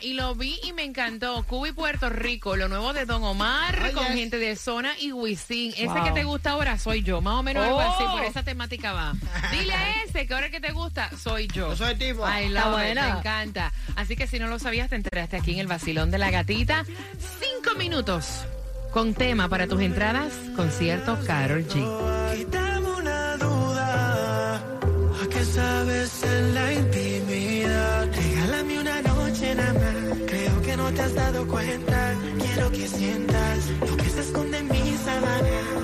y 0.00 0.14
lo 0.14 0.34
vi 0.34 0.58
y 0.62 0.72
me 0.72 0.84
encantó. 0.84 1.44
Cuba 1.44 1.68
y 1.68 1.72
Puerto 1.72 2.08
Rico, 2.10 2.56
lo 2.56 2.68
nuevo 2.68 2.92
de 2.92 3.04
Don 3.06 3.22
Omar 3.24 3.78
Ay, 3.82 3.92
con 3.92 4.04
yes. 4.06 4.14
gente 4.14 4.38
de 4.38 4.56
Zona 4.56 4.92
y 4.98 5.12
Wisin. 5.12 5.72
Ese 5.72 5.86
Wow. 5.86 6.04
que 6.04 6.10
te 6.12 6.24
gusta 6.24 6.55
ahora 6.56 6.78
soy 6.78 7.02
yo, 7.02 7.20
más 7.20 7.34
o 7.34 7.42
menos 7.42 7.64
algo 7.64 7.80
así, 7.80 8.02
Oh. 8.06 8.12
por 8.12 8.24
esa 8.24 8.42
temática 8.42 8.92
va. 8.92 9.12
Dile 9.52 9.72
a 9.74 10.02
ese 10.04 10.26
que 10.26 10.34
ahora 10.34 10.50
que 10.50 10.60
te 10.60 10.72
gusta 10.72 11.10
soy 11.16 11.46
yo. 11.48 11.70
Yo 11.70 11.76
soy 11.76 11.94
tipo. 11.96 12.24
Ay, 12.26 12.48
la 12.48 12.68
buena. 12.70 13.12
me 13.14 13.18
encanta. 13.20 13.72
Así 13.94 14.16
que 14.16 14.26
si 14.26 14.38
no 14.38 14.46
lo 14.48 14.58
sabías, 14.58 14.88
te 14.88 14.96
enteraste 14.96 15.36
aquí 15.36 15.52
en 15.52 15.58
el 15.60 15.66
vacilón 15.66 16.10
de 16.10 16.18
la 16.18 16.30
gatita. 16.30 16.84
Cinco 17.18 17.76
minutos 17.78 18.44
con 18.92 19.12
tema 19.14 19.48
para 19.48 19.66
tus 19.66 19.80
entradas, 19.82 20.32
concierto 20.56 21.18
Carol 21.26 21.66
G. 21.68 22.36
Quítame 22.36 22.88
una 22.90 23.36
duda, 23.36 24.54
¿a 24.56 25.28
qué 25.30 25.44
sabes 25.44 26.22
en 26.22 26.54
la 26.54 26.72
intimidad? 26.72 28.08
Regálame 28.14 28.78
una 28.80 29.02
noche 29.02 29.54
nada 29.54 29.72
más, 29.74 30.18
creo 30.26 30.62
que 30.62 30.76
no 30.76 30.90
te 30.92 31.02
has 31.02 31.14
dado 31.14 31.46
cuenta. 31.46 32.14
Quiero 32.38 32.70
que 32.72 32.88
sientas 32.88 33.58
lo 33.88 33.96
que 33.98 34.08
se 34.08 34.20
esconde 34.20 34.58
en 34.58 34.68
mis 34.68 34.98
sábanas 35.00 35.75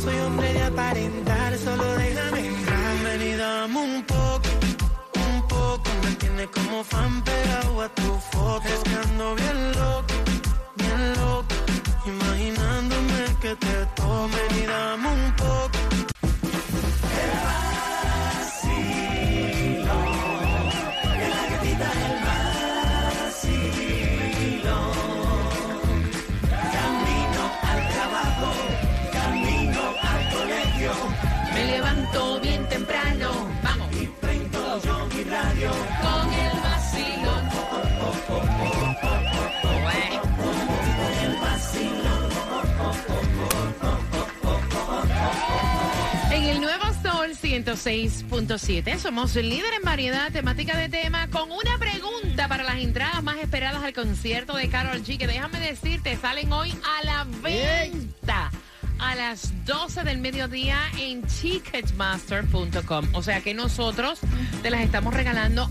soy 0.00 0.18
hombre 0.20 0.52
de 0.52 0.62
aparentar, 0.62 1.58
solo 1.58 1.84
déjame 1.94 2.46
entrar. 2.46 2.94
Ven 3.04 3.22
y 3.22 3.34
dame 3.36 3.78
un 3.78 4.02
poco, 4.04 4.48
un 5.26 5.48
poco. 5.48 5.90
Me 6.04 6.12
tienes 6.16 6.48
como 6.48 6.82
fan 6.84 7.22
pegado 7.22 7.82
a 7.82 7.88
tu 7.88 8.18
foto. 8.32 8.68
Es 8.68 8.80
que 8.80 8.94
ando 8.94 9.34
bien 9.34 9.72
loco, 9.72 10.14
bien 10.76 11.12
loco. 11.20 11.54
Imaginándome 12.06 13.36
que 13.42 13.56
te 13.56 13.86
tomen 13.96 14.50
y 14.62 14.66
dame 14.66 15.08
un 15.08 15.36
poco 15.36 15.89
106.7. 47.64 48.98
Somos 48.98 49.36
el 49.36 49.50
líder 49.50 49.74
en 49.74 49.82
variedad 49.82 50.32
temática 50.32 50.78
de 50.78 50.88
tema 50.88 51.28
con 51.28 51.50
una 51.52 51.76
pregunta 51.78 52.48
para 52.48 52.64
las 52.64 52.76
entradas 52.76 53.22
más 53.22 53.36
esperadas 53.36 53.82
al 53.82 53.92
concierto 53.92 54.56
de 54.56 54.68
Carol 54.70 55.02
G. 55.02 55.18
Que 55.18 55.26
déjame 55.26 55.60
decirte, 55.60 56.16
salen 56.16 56.50
hoy 56.52 56.74
a 56.82 57.04
la 57.04 57.26
venta 57.42 58.50
a 58.98 59.14
las 59.14 59.52
12 59.66 60.04
del 60.04 60.18
mediodía 60.18 60.78
en 60.98 61.22
ticketmaster.com. 61.22 63.08
O 63.12 63.22
sea 63.22 63.42
que 63.42 63.52
nosotros 63.52 64.20
te 64.62 64.70
las 64.70 64.80
estamos 64.80 65.12
regalando 65.12 65.70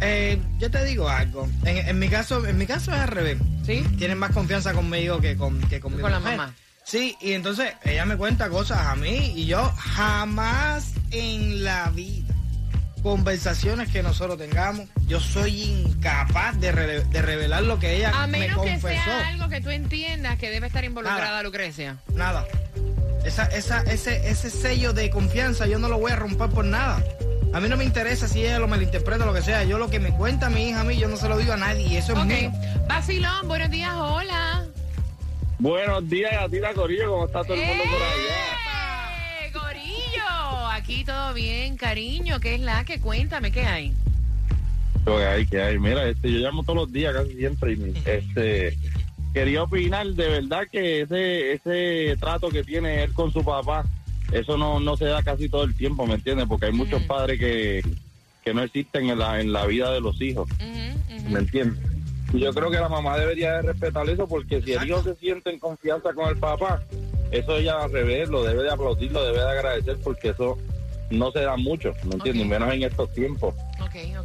Eh, 0.00 0.40
yo 0.58 0.70
te 0.70 0.82
digo 0.84 1.08
algo. 1.08 1.48
En, 1.64 1.98
mi 1.98 2.08
caso, 2.08 2.46
en 2.46 2.56
mi 2.58 2.66
caso 2.66 2.92
es 2.92 2.98
al 2.98 3.08
revés. 3.08 3.38
¿Sí? 3.64 3.84
Tienen 3.98 4.18
más 4.18 4.32
confianza 4.32 4.72
conmigo 4.72 5.20
que 5.20 5.36
con, 5.36 5.60
que 5.68 5.78
con, 5.78 6.00
con 6.00 6.10
la 6.10 6.20
mamá. 6.20 6.54
Sí, 6.84 7.16
y 7.20 7.32
entonces 7.32 7.74
ella 7.84 8.06
me 8.06 8.16
cuenta 8.16 8.48
cosas 8.48 8.86
a 8.86 8.96
mí 8.96 9.34
y 9.36 9.44
yo 9.46 9.62
jamás 9.76 10.94
en 11.12 11.62
la 11.62 11.90
vida 11.90 12.31
conversaciones 13.02 13.90
que 13.90 14.02
nosotros 14.02 14.38
tengamos, 14.38 14.88
yo 15.06 15.20
soy 15.20 15.62
incapaz 15.62 16.58
de, 16.60 16.72
revelar 16.72 17.64
lo 17.64 17.78
que 17.78 17.96
ella 17.96 18.12
a 18.14 18.26
menos 18.26 18.62
que 18.62 18.80
sea 18.80 19.28
algo 19.28 19.48
que 19.48 19.60
tú 19.60 19.70
entiendas 19.70 20.38
que 20.38 20.50
debe 20.50 20.68
estar 20.68 20.84
involucrada 20.84 21.42
Lucrecia. 21.42 21.96
Nada. 22.14 22.46
Esa, 23.24 23.46
esa, 23.46 23.82
ese, 23.82 24.28
ese 24.28 24.50
sello 24.50 24.92
de 24.92 25.10
confianza 25.10 25.66
yo 25.66 25.78
no 25.78 25.88
lo 25.88 25.98
voy 25.98 26.12
a 26.12 26.16
romper 26.16 26.50
por 26.50 26.64
nada. 26.64 27.02
A 27.52 27.60
mí 27.60 27.68
no 27.68 27.76
me 27.76 27.84
interesa 27.84 28.26
si 28.28 28.40
ella 28.40 28.58
lo 28.58 28.66
malinterpreta 28.66 29.24
o 29.24 29.26
lo 29.26 29.34
que 29.34 29.42
sea. 29.42 29.62
Yo 29.64 29.78
lo 29.78 29.90
que 29.90 30.00
me 30.00 30.12
cuenta 30.12 30.48
mi 30.48 30.68
hija 30.68 30.80
a 30.80 30.84
mí, 30.84 30.96
yo 30.96 31.08
no 31.08 31.16
se 31.16 31.28
lo 31.28 31.36
digo 31.36 31.52
a 31.52 31.56
nadie. 31.56 31.98
Eso 31.98 32.14
es 32.14 32.24
mío. 32.24 32.50
Basilón, 32.88 33.46
buenos 33.46 33.70
días, 33.70 33.92
hola. 33.94 34.64
Buenos 35.58 36.08
días, 36.08 36.32
Gatita 36.32 36.72
Corillo, 36.72 37.10
¿cómo 37.10 37.26
está 37.26 37.44
todo 37.44 37.54
el 37.54 37.64
mundo 37.64 37.84
por 37.84 38.02
allá? 38.02 38.62
Aquí 40.82 41.04
todo 41.04 41.32
bien, 41.32 41.76
cariño. 41.76 42.40
¿Qué 42.40 42.56
es 42.56 42.60
la 42.60 42.84
que? 42.84 42.98
Cuéntame, 42.98 43.52
¿qué 43.52 43.62
hay? 43.62 43.92
¿Qué 45.04 45.12
hay? 45.12 45.46
¿Qué 45.46 45.62
hay? 45.62 45.78
Mira, 45.78 46.08
este, 46.08 46.32
yo 46.32 46.38
llamo 46.38 46.64
todos 46.64 46.76
los 46.76 46.92
días, 46.92 47.14
casi 47.14 47.34
siempre, 47.34 47.74
y 47.74 47.94
este, 48.04 48.76
quería 49.32 49.62
opinar 49.62 50.08
de 50.08 50.28
verdad 50.28 50.66
que 50.70 51.02
ese, 51.02 51.52
ese 51.52 52.16
trato 52.18 52.48
que 52.48 52.64
tiene 52.64 53.04
él 53.04 53.12
con 53.12 53.32
su 53.32 53.44
papá, 53.44 53.84
eso 54.32 54.56
no, 54.56 54.80
no 54.80 54.96
se 54.96 55.04
da 55.04 55.22
casi 55.22 55.48
todo 55.48 55.62
el 55.62 55.74
tiempo, 55.76 56.04
¿me 56.04 56.14
entiendes? 56.14 56.46
Porque 56.48 56.66
hay 56.66 56.72
muchos 56.72 57.02
padres 57.04 57.38
que, 57.38 57.82
que 58.44 58.52
no 58.52 58.62
existen 58.62 59.08
en 59.08 59.18
la, 59.20 59.40
en 59.40 59.52
la 59.52 59.66
vida 59.66 59.92
de 59.92 60.00
los 60.00 60.20
hijos, 60.20 60.48
¿me 61.28 61.38
entiendes? 61.38 61.80
Y 62.32 62.40
yo 62.40 62.52
creo 62.52 62.70
que 62.70 62.78
la 62.78 62.88
mamá 62.88 63.16
debería 63.18 63.52
de 63.54 63.62
respetar 63.62 64.08
eso 64.08 64.26
porque 64.26 64.62
si 64.62 64.72
el 64.72 64.88
hijo 64.88 65.02
se 65.02 65.14
siente 65.14 65.50
en 65.50 65.60
confianza 65.60 66.12
con 66.12 66.28
el 66.28 66.38
papá, 66.38 66.82
eso 67.30 67.56
ella 67.56 67.82
al 67.82 67.92
revés 67.92 68.28
lo 68.28 68.42
debe 68.42 68.62
de 68.62 68.70
aplaudir, 68.70 69.12
lo 69.12 69.24
debe 69.24 69.38
de 69.38 69.50
agradecer 69.50 69.98
porque 70.02 70.30
eso 70.30 70.58
no 71.12 71.30
se 71.30 71.40
da 71.40 71.56
mucho, 71.56 71.94
¿me 72.04 72.14
entiendes? 72.14 72.46
Menos 72.46 72.72
en 72.72 72.82
estos 72.82 73.12
tiempos. 73.12 73.54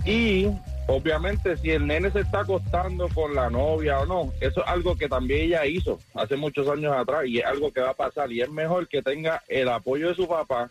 Y 0.06 0.48
obviamente 0.88 1.58
si 1.58 1.72
el 1.72 1.86
nene 1.86 2.10
se 2.12 2.22
está 2.22 2.42
acostando 2.42 3.10
con 3.10 3.36
la 3.36 3.50
novia 3.50 4.00
o 4.00 4.06
no, 4.06 4.34
eso 4.40 4.62
es 4.62 4.68
algo 4.68 4.98
que 4.98 5.10
también 5.10 5.48
ella 5.48 5.66
hizo 5.66 6.00
hace 6.14 6.36
muchos 6.36 6.68
años 6.70 6.94
atrás 6.96 7.26
y 7.28 7.40
es 7.40 7.46
algo 7.46 7.72
que 7.72 7.82
va 7.82 7.92
a 7.92 7.94
pasar 7.94 8.32
y 8.32 8.42
es 8.42 8.50
mejor 8.50 8.88
que 8.88 9.02
tenga 9.02 9.44
el 9.48 9.70
apoyo 9.70 10.10
de 10.10 10.16
su 10.16 10.28
papá 10.28 10.70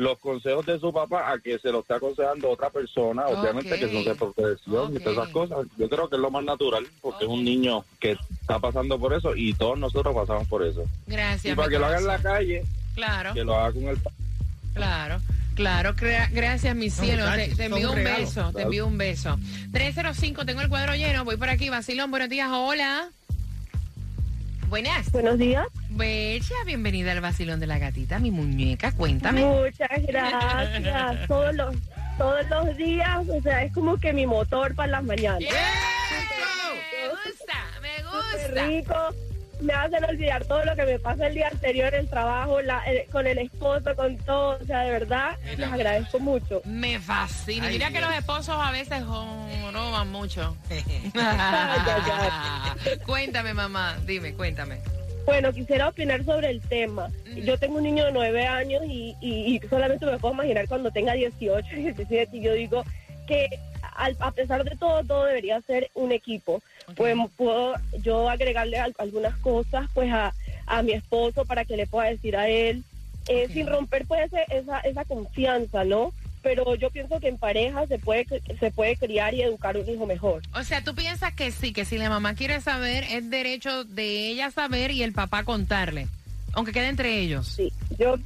los 0.00 0.18
consejos 0.18 0.64
de 0.64 0.78
su 0.78 0.92
papá 0.92 1.30
a 1.30 1.38
que 1.38 1.58
se 1.58 1.70
lo 1.70 1.80
esté 1.80 1.92
aconsejando 1.92 2.48
otra 2.48 2.70
persona, 2.70 3.26
obviamente 3.26 3.78
que 3.78 3.92
son 3.92 4.02
de 4.02 4.14
protección 4.14 4.96
y 4.96 4.98
todas 4.98 5.18
esas 5.18 5.28
cosas. 5.28 5.66
Yo 5.76 5.90
creo 5.90 6.08
que 6.08 6.16
es 6.16 6.22
lo 6.22 6.30
más 6.30 6.42
natural 6.42 6.86
porque 7.02 7.24
es 7.24 7.30
un 7.30 7.44
niño 7.44 7.84
que 7.98 8.16
está 8.40 8.58
pasando 8.58 8.98
por 8.98 9.12
eso 9.12 9.36
y 9.36 9.52
todos 9.52 9.78
nosotros 9.78 10.14
pasamos 10.14 10.48
por 10.48 10.64
eso. 10.64 10.84
Gracias. 11.06 11.52
Y 11.52 11.54
para 11.54 11.68
que 11.68 11.78
lo 11.78 11.84
haga 11.84 11.98
en 11.98 12.06
la 12.06 12.18
calle, 12.18 12.62
claro. 12.94 13.34
que 13.34 13.44
lo 13.44 13.54
haga 13.54 13.72
con 13.72 13.84
el 13.88 13.98
Claro. 14.72 15.20
Claro, 15.60 15.94
gracias, 16.32 16.74
mi 16.74 16.88
cielo. 16.88 17.26
te, 17.34 17.64
envío 17.66 17.92
un 17.92 18.02
beso, 18.02 18.50
te 18.50 18.62
envío 18.62 18.86
un 18.86 18.96
beso. 18.96 19.38
305, 19.72 20.46
tengo 20.46 20.62
el 20.62 20.70
cuadro 20.70 20.94
lleno, 20.94 21.22
voy 21.26 21.36
por 21.36 21.50
aquí. 21.50 21.68
Basilón, 21.68 22.10
buenos 22.10 22.30
días, 22.30 22.48
hola. 22.50 23.10
Buenas. 24.68 25.12
Buenos 25.12 25.36
días. 25.36 25.66
Bella, 25.90 26.56
bienvenida 26.64 27.12
al 27.12 27.20
vacilón 27.20 27.60
de 27.60 27.66
la 27.66 27.78
gatita, 27.78 28.18
mi 28.18 28.30
muñeca, 28.30 28.92
cuéntame. 28.92 29.44
Muchas 29.44 29.90
gracias. 30.08 31.28
todos 31.28 31.54
los 31.54 31.76
todos 32.16 32.48
los 32.48 32.74
días, 32.78 33.18
o 33.28 33.42
sea, 33.42 33.62
es 33.62 33.72
como 33.74 33.98
que 33.98 34.14
mi 34.14 34.26
motor 34.26 34.74
para 34.74 34.92
las 34.92 35.04
mañanas. 35.04 35.40
Me 35.40 35.48
gusta, 37.10 37.58
me 37.82 38.02
gusta. 38.02 38.64
rico. 38.64 39.29
Me 39.60 39.72
hacen 39.72 40.04
olvidar 40.04 40.44
todo 40.44 40.64
lo 40.64 40.74
que 40.74 40.84
me 40.84 40.98
pasa 40.98 41.26
el 41.26 41.34
día 41.34 41.48
anterior, 41.48 41.94
el 41.94 42.08
trabajo, 42.08 42.60
la, 42.62 42.82
con 43.12 43.26
el 43.26 43.38
esposo, 43.38 43.94
con 43.94 44.16
todo. 44.18 44.58
O 44.60 44.64
sea, 44.64 44.80
de 44.80 44.90
verdad, 44.90 45.36
les 45.56 45.72
agradezco 45.72 46.18
mucho. 46.18 46.62
Me 46.64 46.98
fascina. 46.98 47.68
Mira 47.68 47.90
que 47.90 48.00
los 48.00 48.12
esposos 48.14 48.56
a 48.58 48.70
veces 48.70 49.04
roban 49.04 50.10
mucho. 50.10 50.56
cuéntame, 53.06 53.54
mamá. 53.54 53.96
Dime, 54.06 54.34
cuéntame. 54.34 54.78
Bueno, 55.26 55.52
quisiera 55.52 55.88
opinar 55.88 56.24
sobre 56.24 56.50
el 56.50 56.60
tema. 56.60 57.08
Yo 57.36 57.58
tengo 57.58 57.76
un 57.76 57.84
niño 57.84 58.06
de 58.06 58.12
nueve 58.12 58.46
años 58.46 58.82
y, 58.86 59.60
solamente 59.68 60.06
me 60.06 60.18
puedo 60.18 60.34
imaginar 60.34 60.66
cuando 60.66 60.90
tenga 60.90 61.12
18, 61.12 61.76
17 61.76 62.36
y 62.36 62.42
yo 62.42 62.52
digo 62.54 62.84
que 63.26 63.48
a 64.18 64.30
pesar 64.32 64.64
de 64.64 64.76
todo, 64.76 65.04
todo 65.04 65.24
debería 65.24 65.60
ser 65.62 65.90
un 65.94 66.12
equipo. 66.12 66.62
Pues 66.96 67.16
puedo 67.36 67.74
yo 68.02 68.28
agregarle 68.28 68.78
algunas 68.98 69.36
cosas 69.36 69.88
pues 69.94 70.10
a, 70.12 70.32
mi 70.82 70.92
esposo 70.92 71.44
para 71.44 71.64
que 71.64 71.76
le 71.76 71.86
pueda 71.86 72.08
decir 72.08 72.36
a 72.36 72.48
él, 72.48 72.84
eh, 73.28 73.48
sin 73.52 73.66
romper 73.66 74.06
pues 74.06 74.30
esa, 74.48 74.78
esa 74.80 75.04
confianza, 75.04 75.84
¿no? 75.84 76.12
pero 76.42 76.74
yo 76.74 76.90
pienso 76.90 77.20
que 77.20 77.28
en 77.28 77.38
pareja 77.38 77.86
se 77.86 77.98
puede 77.98 78.26
se 78.58 78.70
puede 78.70 78.96
criar 78.96 79.34
y 79.34 79.42
educar 79.42 79.76
un 79.76 79.88
hijo 79.88 80.06
mejor. 80.06 80.42
O 80.54 80.64
sea, 80.64 80.82
tú 80.82 80.94
piensas 80.94 81.34
que 81.34 81.50
sí, 81.50 81.72
que 81.72 81.84
si 81.84 81.98
la 81.98 82.08
mamá 82.08 82.34
quiere 82.34 82.60
saber 82.60 83.04
es 83.04 83.28
derecho 83.30 83.84
de 83.84 84.28
ella 84.28 84.50
saber 84.50 84.90
y 84.90 85.02
el 85.02 85.12
papá 85.12 85.44
contarle, 85.44 86.08
aunque 86.52 86.72
quede 86.72 86.88
entre 86.88 87.20
ellos. 87.20 87.46
Sí, 87.46 87.72
yo 87.98 88.16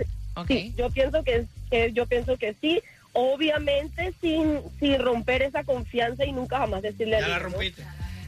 sí, 0.47 0.73
yo 0.77 0.91
pienso 0.91 1.23
que, 1.25 1.47
yo 1.93 2.07
pienso 2.07 2.37
que 2.37 2.55
sí. 2.61 2.81
Obviamente 3.15 4.13
sin, 4.21 4.61
sin 4.79 4.99
romper 5.01 5.43
esa 5.43 5.65
confianza 5.65 6.25
y 6.25 6.33
nunca 6.33 6.59
jamás 6.59 6.83
decirle 6.83 7.19
Ya 7.19 7.25
al 7.25 7.31
la 7.31 7.39
rompiste. 7.39 7.85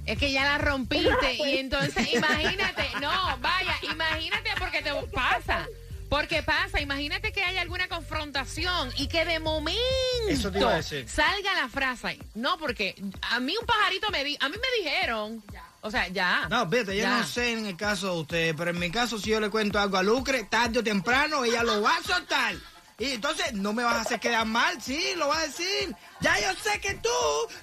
Es 0.06 0.18
que 0.18 0.30
ya 0.32 0.44
la 0.44 0.58
rompiste 0.58 1.34
y 1.34 1.58
entonces 1.58 2.12
imagínate, 2.14 2.84
no, 3.02 3.36
vaya, 3.40 3.74
imagínate 3.92 4.50
porque 4.58 4.80
te 4.82 4.90
pasa. 5.12 5.66
Porque 6.08 6.40
pasa, 6.44 6.80
imagínate 6.80 7.32
que 7.32 7.42
haya 7.42 7.60
alguna 7.62 7.88
confrontación 7.88 8.90
y 8.96 9.08
que 9.08 9.24
de 9.24 9.40
momento 9.40 9.80
Eso 10.28 10.52
te 10.52 10.60
iba 10.60 10.72
a 10.72 10.76
decir. 10.76 11.08
salga 11.08 11.52
la 11.60 11.68
frase. 11.68 12.16
No, 12.36 12.56
porque 12.58 12.94
a 13.22 13.40
mí 13.40 13.52
un 13.60 13.66
pajarito 13.66 14.08
me 14.12 14.22
di, 14.22 14.36
a 14.40 14.48
mí 14.48 14.54
me 14.56 14.84
dijeron, 14.84 15.42
o 15.80 15.90
sea, 15.90 16.06
ya. 16.06 16.46
No, 16.48 16.70
fíjate, 16.70 16.96
yo 16.96 17.02
Ya. 17.02 17.18
no 17.18 17.26
sé 17.26 17.54
en 17.54 17.66
el 17.66 17.76
caso 17.76 18.14
de 18.14 18.20
ustedes, 18.20 18.54
pero 18.56 18.70
en 18.70 18.78
mi 18.78 18.88
caso, 18.92 19.18
si 19.18 19.30
yo 19.30 19.40
le 19.40 19.50
cuento 19.50 19.80
algo 19.80 19.96
a 19.96 20.04
Lucre, 20.04 20.44
tarde 20.44 20.78
o 20.78 20.84
temprano, 20.84 21.44
ella 21.44 21.64
lo 21.64 21.82
va 21.82 21.96
a 21.96 22.02
soltar. 22.04 22.54
Y 22.98 23.12
entonces 23.12 23.52
no 23.52 23.72
me 23.72 23.84
vas 23.84 23.96
a 23.96 24.00
hacer 24.02 24.20
quedar 24.20 24.46
mal, 24.46 24.80
sí, 24.80 25.14
lo 25.16 25.28
va 25.28 25.38
a 25.38 25.46
decir. 25.46 25.94
Ya 26.20 26.34
yo 26.40 26.52
sé 26.62 26.80
que 26.80 26.94
tú 26.94 27.08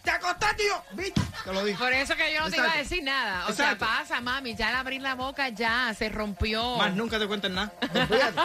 te 0.03 0.12
acostaste 0.12 0.63
y 0.63 0.67
yo, 0.67 0.83
¿viste? 0.93 1.22
Te 1.43 1.51
lo 1.53 1.63
dije. 1.65 1.77
Por 1.77 1.91
eso 1.91 2.15
que 2.15 2.33
yo 2.33 2.41
no 2.41 2.50
te 2.51 2.57
iba 2.57 2.72
a 2.72 2.77
decir 2.77 3.03
nada. 3.03 3.45
O 3.48 3.50
Exacto. 3.50 3.86
sea, 3.86 3.98
pasa, 3.98 4.22
mami, 4.22 4.55
ya 4.55 4.69
al 4.69 4.75
abrir 4.75 5.01
la 5.01 5.15
boca 5.15 5.50
ya 5.50 5.93
se 5.98 6.10
rompió. 6.10 6.77
Más 6.77 6.93
nunca 6.93 7.17
te 7.19 7.27
cuenten 7.27 7.55
nada. 7.55 7.72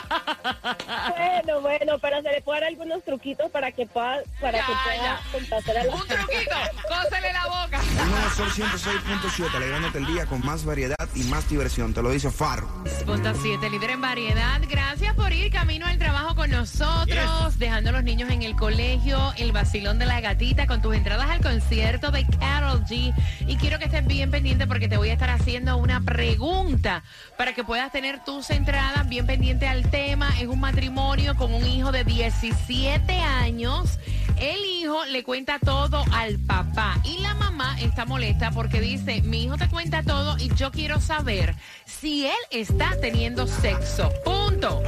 Bueno, 1.16 1.60
bueno, 1.60 1.98
pero 2.00 2.22
se 2.22 2.30
le 2.30 2.42
puede 2.42 2.60
dar 2.60 2.68
algunos 2.68 3.04
truquitos 3.04 3.50
para 3.50 3.72
que 3.72 3.86
pueda, 3.86 4.18
para 4.40 4.58
Ya, 4.58 4.66
que 4.66 4.72
pueda 4.84 5.20
complacer 5.32 5.78
a 5.78 5.84
la 5.84 5.94
Un 5.94 6.06
truquito, 6.06 6.56
cósele 6.88 7.32
la 7.32 7.46
boca. 7.46 7.80
Nuevo 8.08 8.30
Sol 8.30 8.50
106.7, 8.50 9.54
alegrándote 9.54 9.98
el 9.98 10.06
día 10.06 10.26
con 10.26 10.44
más 10.44 10.64
variedad 10.64 10.96
y 11.14 11.24
más 11.24 11.48
diversión. 11.48 11.94
Te 11.94 12.02
lo 12.02 12.10
dice 12.10 12.30
Faro. 12.30 12.68
Punto 13.06 13.32
7, 13.40 13.70
líder 13.70 13.90
en 13.90 14.00
variedad. 14.00 14.60
Gracias 14.68 15.14
por 15.14 15.32
ir 15.32 15.52
camino 15.52 15.86
al 15.86 15.98
trabajo 15.98 16.34
con 16.34 16.50
nosotros, 16.50 17.58
dejando 17.58 17.90
a 17.90 17.92
los 17.94 18.04
niños 18.04 18.30
en 18.30 18.42
el 18.42 18.54
colegio, 18.56 19.32
el 19.36 19.52
vacilón 19.52 19.97
de 19.98 20.06
la 20.06 20.20
gatita 20.20 20.66
con 20.66 20.80
tus 20.80 20.94
entradas 20.94 21.28
al 21.28 21.40
concierto 21.40 22.10
de 22.10 22.26
Carol 22.38 22.84
G. 22.84 23.12
Y 23.46 23.56
quiero 23.56 23.78
que 23.78 23.86
estés 23.86 24.06
bien 24.06 24.30
pendiente 24.30 24.66
porque 24.66 24.88
te 24.88 24.96
voy 24.96 25.10
a 25.10 25.12
estar 25.12 25.30
haciendo 25.30 25.76
una 25.76 26.00
pregunta 26.00 27.02
para 27.36 27.52
que 27.52 27.64
puedas 27.64 27.90
tener 27.90 28.24
tus 28.24 28.50
entradas 28.50 29.08
bien 29.08 29.26
pendiente 29.26 29.66
al 29.66 29.90
tema. 29.90 30.30
Es 30.40 30.46
un 30.46 30.60
matrimonio 30.60 31.36
con 31.36 31.52
un 31.52 31.66
hijo 31.66 31.92
de 31.92 32.04
17 32.04 33.12
años. 33.12 33.98
El 34.38 34.64
hijo 34.64 35.04
le 35.06 35.24
cuenta 35.24 35.58
todo 35.58 36.04
al 36.12 36.38
papá 36.38 37.00
y 37.04 37.18
la 37.18 37.34
mamá 37.34 37.76
está 37.80 38.04
molesta 38.04 38.52
porque 38.52 38.80
dice, 38.80 39.20
mi 39.22 39.44
hijo 39.44 39.56
te 39.56 39.68
cuenta 39.68 40.04
todo 40.04 40.38
y 40.38 40.54
yo 40.54 40.70
quiero 40.70 41.00
saber 41.00 41.56
si 41.84 42.26
él 42.26 42.38
está 42.50 42.92
teniendo 43.00 43.48
sexo. 43.48 44.12
Punto. 44.24 44.80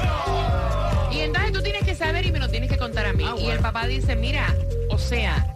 Y 1.11 1.21
entonces 1.21 1.53
tú 1.53 1.63
tienes 1.63 1.83
que 1.83 1.97
saber 1.97 2.25
y 2.25 2.31
me 2.31 2.39
lo 2.39 2.49
tienes 2.49 2.71
que 2.71 2.79
contar 2.79 3.07
a 3.07 3.13
mí. 3.13 3.25
Ah, 3.27 3.35
Y 3.37 3.49
el 3.49 3.59
papá 3.59 3.87
dice, 3.87 4.15
mira, 4.15 4.55
sea, 5.01 5.55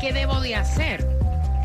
¿qué 0.00 0.12
debo 0.12 0.40
de 0.40 0.54
hacer? 0.56 1.06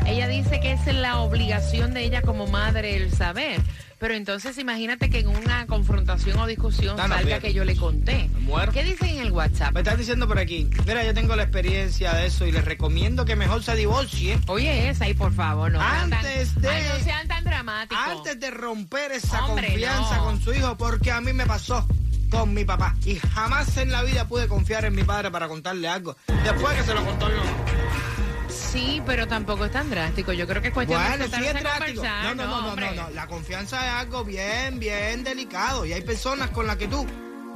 Ella 0.06 0.28
dice 0.28 0.60
que 0.60 0.72
es 0.72 0.86
la 0.94 1.18
obligación 1.18 1.92
de 1.94 2.04
ella 2.04 2.22
como 2.22 2.46
madre 2.46 2.96
el 2.96 3.12
saber. 3.12 3.60
Pero 3.98 4.14
entonces 4.14 4.56
imagínate 4.58 5.10
que 5.10 5.18
en 5.18 5.26
una 5.28 5.66
confrontación 5.66 6.38
o 6.38 6.46
discusión 6.46 6.96
No, 6.96 7.08
no, 7.08 7.14
salga 7.14 7.26
fíjate. 7.26 7.48
que 7.48 7.52
yo 7.52 7.64
le 7.64 7.74
conté. 7.74 8.30
Me 8.32 8.40
muero. 8.42 8.70
¿Qué 8.72 8.84
dice 8.84 9.06
en 9.10 9.18
el 9.18 9.32
WhatsApp? 9.32 9.72
Me 9.74 9.80
están 9.80 9.98
diciendo 9.98 10.28
por 10.28 10.38
aquí, 10.38 10.70
mira, 10.86 11.02
yo 11.04 11.12
tengo 11.14 11.34
la 11.34 11.42
experiencia 11.42 12.14
de 12.14 12.26
eso 12.26 12.46
y 12.46 12.52
les 12.52 12.64
recomiendo 12.64 13.24
que 13.24 13.34
mejor 13.34 13.64
se 13.64 13.74
divorcie 13.74 14.38
Oye, 14.46 14.88
esa 14.88 15.08
y 15.08 15.14
por 15.14 15.32
favor, 15.34 15.72
no 15.72 15.80
tan- 15.80 16.12
Antes 16.12 16.54
de- 16.60 16.68
Ay, 16.68 16.84
no 16.96 17.04
sean 17.04 17.26
tan 17.26 17.42
dramáticos. 17.42 17.98
antes 18.08 18.38
de 18.38 18.50
romper 18.52 19.10
esa 19.12 19.44
Hombre, 19.46 19.66
confianza 19.66 20.16
no. 20.18 20.24
con 20.26 20.40
su 20.42 20.54
hijo, 20.54 20.76
porque 20.78 21.10
a 21.10 21.20
mí 21.20 21.32
me 21.32 21.44
pasó 21.44 21.84
con 22.30 22.54
mi 22.54 22.64
papá 22.64 22.94
y 23.04 23.16
jamás 23.16 23.76
en 23.76 23.90
la 23.90 24.02
vida 24.02 24.26
pude 24.26 24.48
confiar 24.48 24.84
en 24.84 24.94
mi 24.94 25.04
padre 25.04 25.30
para 25.30 25.48
contarle 25.48 25.88
algo. 25.88 26.16
Después 26.44 26.76
que 26.76 26.84
se 26.84 26.94
lo 26.94 27.04
contó 27.04 27.26
mamá. 27.26 27.42
Sí, 28.48 29.02
pero 29.06 29.26
tampoco 29.26 29.64
es 29.64 29.72
tan 29.72 29.90
drástico. 29.90 30.32
Yo 30.32 30.46
creo 30.46 30.60
que 30.60 30.68
es 30.68 30.74
cuestión 30.74 31.00
Bueno, 31.00 31.28
de 31.28 31.36
sí 31.36 31.44
es 31.44 31.60
drástico. 31.60 32.02
No, 32.02 32.34
no, 32.34 32.46
no, 32.46 32.62
no, 32.62 32.76
no, 32.76 32.94
no. 32.94 33.10
La 33.10 33.26
confianza 33.26 33.86
es 33.86 33.92
algo 33.92 34.24
bien, 34.24 34.78
bien 34.78 35.24
delicado. 35.24 35.86
Y 35.86 35.92
hay 35.92 36.02
personas 36.02 36.50
con 36.50 36.66
las 36.66 36.76
que 36.76 36.88
tú 36.88 37.06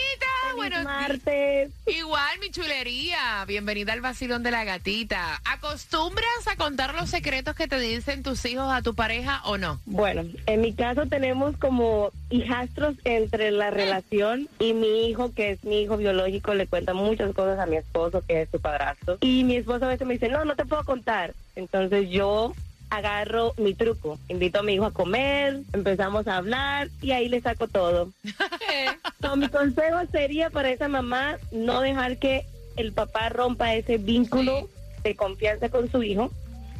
buenos 0.62 0.80
días. 0.80 1.08
martes. 1.08 1.70
Igual, 1.86 2.38
mi 2.40 2.50
chulería. 2.50 3.44
Bienvenida 3.46 3.92
al 3.92 4.00
vacilón 4.00 4.42
de 4.42 4.50
la 4.50 4.64
gatita. 4.64 5.40
¿Acostumbras 5.44 6.46
a 6.50 6.56
contar 6.56 6.94
los 6.94 7.10
secretos 7.10 7.56
que 7.56 7.66
te 7.66 7.78
dicen 7.80 8.22
tus 8.22 8.44
hijos 8.44 8.72
a 8.72 8.82
tu 8.82 8.94
pareja 8.94 9.42
o 9.44 9.58
no? 9.58 9.80
Bueno, 9.86 10.24
en 10.46 10.60
mi 10.60 10.72
caso 10.72 11.06
tenemos 11.06 11.56
como 11.56 12.10
hijastros 12.30 12.94
entre 13.04 13.50
la 13.50 13.70
relación 13.70 14.48
y 14.58 14.72
mi 14.72 15.08
hijo, 15.08 15.32
que 15.34 15.50
es 15.50 15.64
mi 15.64 15.82
hijo 15.82 15.96
biológico, 15.96 16.54
le 16.54 16.66
cuenta 16.66 16.94
muchas 16.94 17.34
cosas 17.34 17.58
a 17.58 17.66
mi 17.66 17.76
esposo, 17.76 18.22
que 18.26 18.42
es 18.42 18.50
su 18.50 18.60
padrastro. 18.60 19.18
Y 19.20 19.44
mi 19.44 19.56
esposo 19.56 19.86
a 19.86 19.88
veces 19.88 20.06
me 20.06 20.14
dice, 20.14 20.28
no, 20.28 20.44
no 20.44 20.54
te 20.54 20.64
puedo 20.64 20.84
contar. 20.84 21.34
Entonces 21.56 22.08
yo 22.08 22.52
agarro 22.92 23.54
mi 23.56 23.72
truco, 23.72 24.18
invito 24.28 24.58
a 24.58 24.62
mi 24.62 24.74
hijo 24.74 24.84
a 24.84 24.92
comer, 24.92 25.60
empezamos 25.72 26.28
a 26.28 26.36
hablar 26.36 26.90
y 27.00 27.12
ahí 27.12 27.28
le 27.28 27.40
saco 27.40 27.66
todo. 27.66 28.10
So, 29.20 29.36
mi 29.36 29.48
consejo 29.48 29.98
sería 30.10 30.50
para 30.50 30.70
esa 30.70 30.88
mamá 30.88 31.36
no 31.52 31.80
dejar 31.80 32.18
que 32.18 32.44
el 32.76 32.92
papá 32.92 33.28
rompa 33.28 33.72
ese 33.74 33.96
vínculo 33.96 34.68
de 35.04 35.14
confianza 35.14 35.68
con 35.68 35.88
su 35.90 36.02
hijo, 36.02 36.32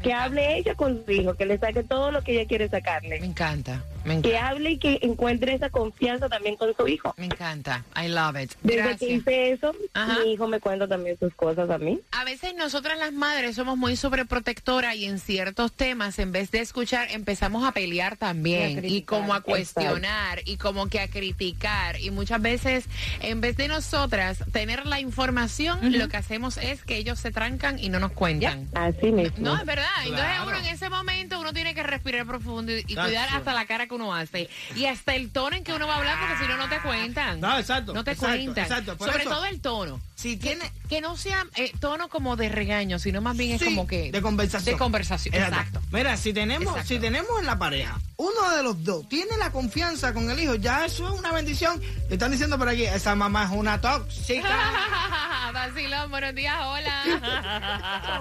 que 0.03 0.12
hable 0.12 0.59
ella 0.59 0.75
con 0.75 1.05
su 1.05 1.12
hijo, 1.12 1.35
que 1.35 1.46
le 1.46 1.59
saque 1.59 1.85
todo 1.85 2.11
lo 2.11 2.22
que 2.22 2.33
ella 2.33 2.48
quiere 2.48 2.64
Me 2.64 2.70
sacarle, 2.70 3.16
encanta, 3.18 3.85
me 4.02 4.02
que 4.23 4.38
hable 4.38 4.73
y 4.73 4.79
que 4.79 4.99
encuentre 5.03 5.55
esa 5.55 5.71
confianza 5.71 6.29
también 6.29 6.57
con 6.57 6.75
su 6.77 6.88
hijo. 6.88 7.15
Me 7.17 7.27
encanta. 7.27 7.85
I 7.97 8.09
love 8.09 8.37
it. 8.41 8.53
Desde 8.62 8.97
que 8.97 9.15
hice 9.15 9.53
eso, 9.53 9.75
Ajá. 9.95 10.19
mi 10.25 10.33
hijo 10.33 10.49
me 10.49 10.61
cuenta 10.61 10.88
también 10.88 11.19
sus 11.19 11.35
cosas 11.35 11.71
a 11.71 11.79
mí. 11.79 12.01
A 12.12 12.25
veces 12.25 12.55
nosotras 12.57 12.99
las 12.99 13.12
madres 13.12 13.57
somos 13.57 13.77
muy 13.77 13.97
sobreprotectoras 13.97 14.97
y 14.97 15.07
en 15.07 15.19
ciertos 15.19 15.73
temas, 15.73 16.19
en 16.19 16.33
vez 16.33 16.51
de 16.51 16.61
escuchar, 16.61 17.09
empezamos 17.11 17.65
a 17.65 17.73
pelear 17.73 18.15
Y 18.15 18.17
también 18.17 18.71
y, 18.71 18.77
criticar, 18.77 19.21
como 19.21 19.35
a 19.35 19.41
cuestionar 19.41 20.41
y 20.45 20.57
como 20.57 20.88
que 20.88 21.01
a 21.01 21.09
criticar. 21.09 22.01
Y 22.01 22.11
muchas 22.11 22.41
veces, 22.41 22.87
en 23.21 23.41
vez 23.41 23.57
de 23.57 23.69
nosotras 23.69 24.38
tener 24.53 24.87
la 24.87 25.01
información, 25.01 25.97
lo 25.99 26.09
que 26.09 26.17
hacemos 26.17 26.57
es 26.59 26.83
que 26.85 26.97
ellos 26.97 27.19
se 27.19 27.31
trancan 27.31 27.79
y 27.79 27.88
no 27.88 28.01
nos 28.01 28.12
cuentan. 28.12 28.69
Así 28.75 29.12
mismo. 29.12 29.38
No, 29.38 29.57
es 29.57 29.65
verdad. 29.65 29.87
Entonces 30.05 30.27
uno 30.47 30.57
en 30.57 30.67
ese 30.67 30.88
momento 30.88 31.41
uno 31.41 31.53
tiene 31.53 31.75
que 31.75 31.83
respirar 31.83 32.27
profundo 32.27 32.73
y, 32.73 32.85
y 32.87 32.95
cuidar 32.95 33.29
hasta 33.33 33.53
la 33.53 33.67
cara 33.67 33.88
que 33.92 34.02
uno 34.02 34.14
hace. 34.14 34.48
Y 34.74 34.87
hasta 34.87 35.14
el 35.14 35.31
tono 35.31 35.57
en 35.57 35.64
que 35.64 35.72
uno 35.72 35.87
va 35.87 35.94
a 35.94 35.98
hablar, 35.98 36.16
porque 36.18 36.42
si 36.42 36.48
no, 36.50 36.57
no 36.57 36.68
te 36.68 36.81
cuentan. 36.81 37.40
No, 37.40 37.59
exacto, 37.59 37.92
No 37.92 38.05
te 38.05 38.12
exacto, 38.12 38.35
cuentan. 38.37 38.64
exacto, 38.64 38.96
por 38.96 39.09
Sobre 39.11 39.22
eso- 39.24 39.31
todo 39.31 39.44
el 39.46 39.61
tono. 39.61 40.00
Si 40.14 40.38
Que, 40.38 40.50
tiene... 40.55 40.72
que 40.88 41.00
no 41.00 41.16
sea 41.16 41.44
eh, 41.57 41.72
tono 41.81 42.09
como 42.09 42.37
de 42.37 42.48
regaño, 42.48 42.98
sino 43.00 43.20
más 43.20 43.37
bien 43.37 43.57
es 43.57 43.62
como 43.64 43.88
que... 43.88 44.12
de 44.12 44.22
conversación. 44.22 44.74
De 44.74 44.78
conversación, 44.78 45.35
exacto. 45.35 45.81
Mira, 45.90 46.16
si 46.16 46.33
tenemos, 46.33 46.68
Exacto. 46.68 46.88
si 46.88 46.98
tenemos 47.00 47.40
en 47.40 47.46
la 47.46 47.59
pareja, 47.59 47.98
uno 48.18 48.50
de 48.57 48.62
los 48.62 48.85
dos 48.85 49.09
tiene 49.09 49.37
la 49.37 49.50
confianza 49.50 50.14
con 50.14 50.31
el 50.31 50.38
hijo, 50.38 50.55
ya 50.55 50.85
eso 50.87 51.12
es 51.12 51.18
una 51.18 51.33
bendición. 51.33 51.81
Le 52.09 52.14
están 52.14 52.31
diciendo 52.31 52.57
por 52.57 52.68
aquí, 52.68 52.85
esa 52.85 53.16
mamá 53.16 53.44
es 53.46 53.50
una 53.50 53.81
tóxica. 53.81 54.48
Vacilón, 55.52 56.09
buenos 56.11 56.35
días, 56.37 56.57
hola. 56.64 57.02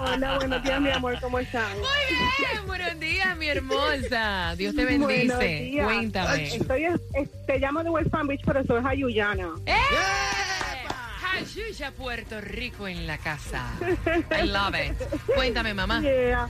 Hola, 0.00 0.36
buenos 0.38 0.62
días, 0.62 0.80
mi 0.80 0.90
amor, 0.90 1.18
¿cómo 1.20 1.38
están? 1.38 1.70
Muy 1.78 2.16
bien, 2.38 2.66
buenos 2.66 3.00
días, 3.00 3.36
mi 3.38 3.46
hermosa. 3.48 4.54
Dios 4.56 4.74
te 4.74 4.84
Buenos 4.98 5.06
bendice. 5.08 5.61
Días. 5.62 5.86
Cuéntame. 5.86 6.46
Estoy, 6.46 6.86
te 7.46 7.58
llamo 7.58 7.82
de 7.82 7.90
West 7.90 8.10
Palm 8.10 8.26
Beach, 8.26 8.42
pero 8.44 8.64
soy 8.64 8.82
hayuyana. 8.84 9.48
¡Eh! 9.66 9.74
Hayuya. 11.34 11.90
Puerto 11.92 12.40
Rico 12.40 12.86
en 12.86 13.06
la 13.06 13.18
casa. 13.18 13.66
I 13.80 14.46
love 14.46 14.74
it. 14.74 14.96
Cuéntame, 15.34 15.74
mamá. 15.74 16.00
Yeah. 16.00 16.48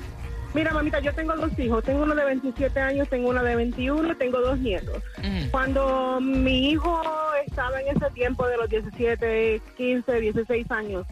Mira, 0.55 0.73
mamita, 0.73 1.01
yo 1.01 1.15
tengo 1.15 1.35
dos 1.35 1.59
hijos. 1.59 1.83
Tengo 1.83 2.03
uno 2.03 2.15
de 2.15 2.25
27 2.25 2.79
años, 2.79 3.09
tengo 3.09 3.31
uno 3.31 3.43
de 3.43 3.57
21 3.57 4.13
y 4.13 4.17
tengo 4.17 4.41
dos 4.41 4.59
nietos. 4.59 5.03
Ujú. 5.19 5.51
Cuando 5.51 6.21
mi 6.21 6.71
hijo 6.71 7.01
estaba 7.47 7.81
en 7.81 7.97
ese 7.97 8.11
tiempo 8.11 8.47
de 8.47 8.59
los 8.59 8.69
17, 8.69 9.63
15, 9.77 10.21
16 10.21 10.71
años, 10.71 11.07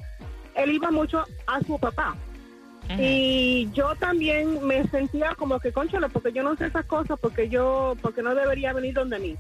él 0.57 0.73
iba 0.73 0.91
mucho 0.91 1.25
a 1.47 1.61
su 1.61 1.79
papá. 1.79 2.17
Y 2.99 3.71
yo 3.73 3.95
también 3.97 4.67
me 4.67 4.87
sentía 4.89 5.35
como 5.37 5.61
que, 5.61 5.73
conchale, 5.73 6.09
porque 6.09 6.33
yo 6.33 6.43
no 6.43 6.57
sé 6.57 6.67
esas 6.67 6.85
cosas, 6.87 7.19
porque 7.21 7.49
yo, 7.49 7.95
porque 8.01 8.23
no 8.23 8.35
debería 8.35 8.73
venir 8.73 8.95
donde 8.95 9.19
mí. 9.19 9.37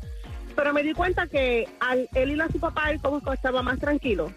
Pero 0.55 0.73
me 0.75 0.83
di 0.83 0.93
cuenta 0.93 1.27
que 1.27 1.69
al 1.81 2.09
él 2.15 2.33
ir 2.33 2.43
a 2.43 2.49
su 2.49 2.61
papá, 2.61 2.91
él 2.91 3.01
como 3.01 3.21
que 3.21 3.31
estaba 3.33 3.63
más 3.63 3.79
tranquilo. 3.79 4.33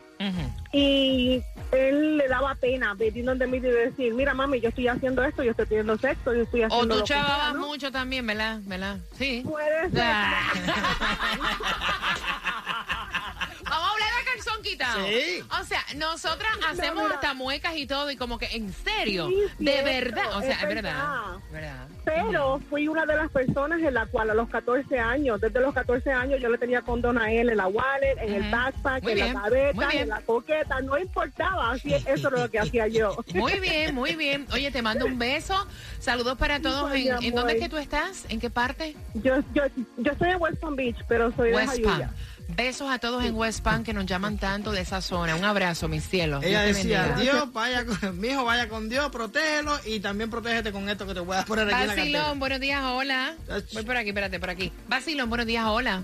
Y 0.71 1.43
él 1.73 2.17
le 2.17 2.27
daba 2.29 2.55
pena 2.55 2.93
venir 2.93 3.25
donde 3.25 3.45
mí 3.45 3.57
y 3.57 3.59
decir, 3.59 4.13
mira 4.13 4.33
mami, 4.33 4.61
yo 4.61 4.69
estoy 4.69 4.87
haciendo 4.87 5.21
esto, 5.23 5.43
yo 5.43 5.51
estoy 5.51 5.65
teniendo 5.65 5.97
sexo, 5.97 6.33
yo 6.33 6.43
estoy 6.43 6.63
O 6.63 6.67
haciendo 6.67 6.95
tú 6.95 7.01
que 7.01 7.07
sea", 7.07 7.23
chavabas 7.23 7.55
¿no? 7.55 7.67
mucho 7.67 7.91
también, 7.91 8.25
¿verdad? 8.25 8.59
¿Verdad? 8.63 8.99
Sí. 9.17 9.43
Puede 9.45 9.89
ser. 9.91 10.01
Ah. 10.01 10.53
De. 14.77 14.95
Sí. 15.07 15.43
O 15.59 15.63
sea, 15.63 15.83
nosotras 15.95 16.51
hacemos 16.69 17.03
mira. 17.03 17.15
hasta 17.15 17.33
muecas 17.33 17.75
y 17.75 17.85
todo 17.87 18.09
y 18.11 18.15
como 18.17 18.37
que, 18.37 18.47
¿en 18.47 18.73
serio? 18.73 19.27
Sí, 19.29 19.35
de 19.59 19.71
cierto, 19.71 19.85
verdad. 19.85 20.37
O 20.37 20.41
sea, 20.41 20.51
es 20.51 20.63
es 20.63 20.67
verdad. 20.67 21.87
Pero 22.05 22.59
fui 22.69 22.87
una 22.87 23.05
de 23.05 23.15
las 23.15 23.31
personas 23.31 23.81
en 23.81 23.93
la 23.93 24.05
cual 24.07 24.29
a 24.29 24.33
los 24.33 24.49
14 24.49 24.99
años, 24.99 25.39
desde 25.39 25.59
los 25.61 25.73
14 25.73 26.11
años 26.11 26.41
yo 26.41 26.49
le 26.49 26.57
tenía 26.57 26.81
condón 26.81 27.17
a 27.17 27.31
él 27.31 27.49
en 27.49 27.57
la 27.57 27.67
wallet, 27.67 28.17
en 28.19 28.33
el 28.33 28.51
backpack, 28.51 29.03
Muy 29.03 29.11
en 29.13 29.17
bien, 29.17 29.33
la 29.33 29.49
bien. 29.49 30.01
en 30.01 30.09
la 30.09 30.21
coqueta, 30.21 30.81
no 30.81 30.97
importaba, 30.97 31.71
así 31.71 31.93
eso 31.93 32.27
era 32.27 32.39
lo 32.39 32.51
que 32.51 32.59
hacía 32.59 32.87
yo. 32.87 33.15
Muy 33.33 33.59
bien, 33.59 33.95
muy 33.95 34.15
bien. 34.15 34.47
Oye, 34.53 34.71
te 34.71 34.81
mando 34.81 35.05
un 35.05 35.17
beso. 35.17 35.55
Saludos 35.99 36.37
para 36.37 36.59
todos. 36.59 36.91
Ay, 36.91 37.07
¿En, 37.09 37.19
mi 37.19 37.27
¿en 37.27 37.35
dónde 37.35 37.53
es 37.53 37.61
que 37.61 37.69
tú 37.69 37.77
estás? 37.77 38.25
¿En 38.29 38.39
qué 38.39 38.49
parte? 38.49 38.95
Yo, 39.15 39.37
yo, 39.53 39.63
yo 39.97 40.11
estoy 40.11 40.29
en 40.31 40.41
West 40.41 40.59
Palm 40.59 40.75
Beach, 40.75 40.97
pero 41.07 41.31
soy 41.35 41.49
de 41.51 41.55
West 41.55 41.81
Palm. 41.83 41.83
Jayuya. 41.83 42.11
Besos 42.49 42.91
a 42.91 42.99
todos 42.99 43.23
en 43.23 43.35
West 43.35 43.63
Palm 43.63 43.83
que 43.83 43.93
nos 43.93 44.05
llaman 44.05 44.37
tanto 44.37 44.71
de 44.71 44.81
esa 44.81 45.01
zona. 45.01 45.35
Un 45.35 45.43
abrazo, 45.43 45.87
mis 45.87 46.03
cielos. 46.03 46.43
Ella 46.43 46.63
Dios 46.63 46.77
te 46.77 46.83
decía, 46.83 47.07
bendiga. 47.07 47.33
Dios, 47.33 47.53
vaya 47.53 47.85
con, 47.85 48.19
mi 48.19 48.27
hijo, 48.27 48.45
vaya 48.45 48.69
con 48.69 48.89
Dios, 48.89 49.09
protégelo 49.11 49.77
y 49.85 49.99
también 49.99 50.29
protégete 50.29 50.71
con 50.71 50.87
esto 50.87 51.07
que 51.07 51.13
te 51.13 51.19
voy 51.19 51.37
a 51.37 51.45
poner 51.45 51.65
aquí 51.65 51.73
en 51.73 51.87
la 51.87 51.95
cartera. 51.95 52.19
Basilón, 52.19 52.39
buenos 52.39 52.59
días, 52.59 52.83
hola. 52.83 53.33
Voy 53.73 53.83
por 53.83 53.97
aquí, 53.97 54.09
espérate, 54.09 54.39
por 54.39 54.49
aquí. 54.49 54.71
Basilón, 54.87 55.29
buenos 55.29 55.47
días, 55.47 55.65
hola. 55.65 56.03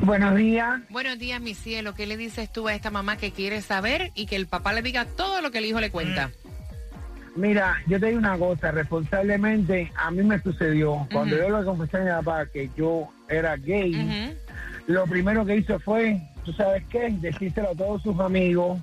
Buenos 0.00 0.36
días. 0.36 0.80
Buenos 0.88 1.18
días, 1.18 1.40
mi 1.40 1.54
cielo. 1.54 1.94
¿Qué 1.94 2.06
le 2.06 2.16
dices 2.16 2.50
tú 2.50 2.68
a 2.68 2.74
esta 2.74 2.90
mamá 2.90 3.16
que 3.16 3.30
quiere 3.30 3.60
saber 3.62 4.10
y 4.14 4.26
que 4.26 4.36
el 4.36 4.46
papá 4.46 4.72
le 4.72 4.82
diga 4.82 5.04
todo 5.04 5.40
lo 5.42 5.50
que 5.50 5.58
el 5.58 5.66
hijo 5.66 5.80
le 5.80 5.90
cuenta? 5.90 6.30
Mira, 7.34 7.76
yo 7.86 7.98
te 7.98 8.06
digo 8.06 8.18
una 8.18 8.36
cosa, 8.36 8.70
responsablemente 8.72 9.90
a 9.96 10.10
mí 10.10 10.22
me 10.22 10.40
sucedió 10.42 11.06
cuando 11.12 11.36
yo 11.36 11.58
le 11.58 11.64
confesé 11.64 11.98
a 11.98 12.00
mi 12.00 12.10
papá 12.10 12.46
que 12.46 12.70
yo 12.76 13.08
era 13.28 13.56
gay. 13.56 14.36
Lo 14.86 15.04
primero 15.06 15.44
que 15.44 15.56
hizo 15.56 15.78
fue, 15.80 16.20
¿tú 16.44 16.52
sabes 16.52 16.84
qué? 16.90 17.14
Decírselo 17.20 17.70
a 17.70 17.74
todos 17.74 18.02
sus 18.02 18.18
amigos, 18.20 18.80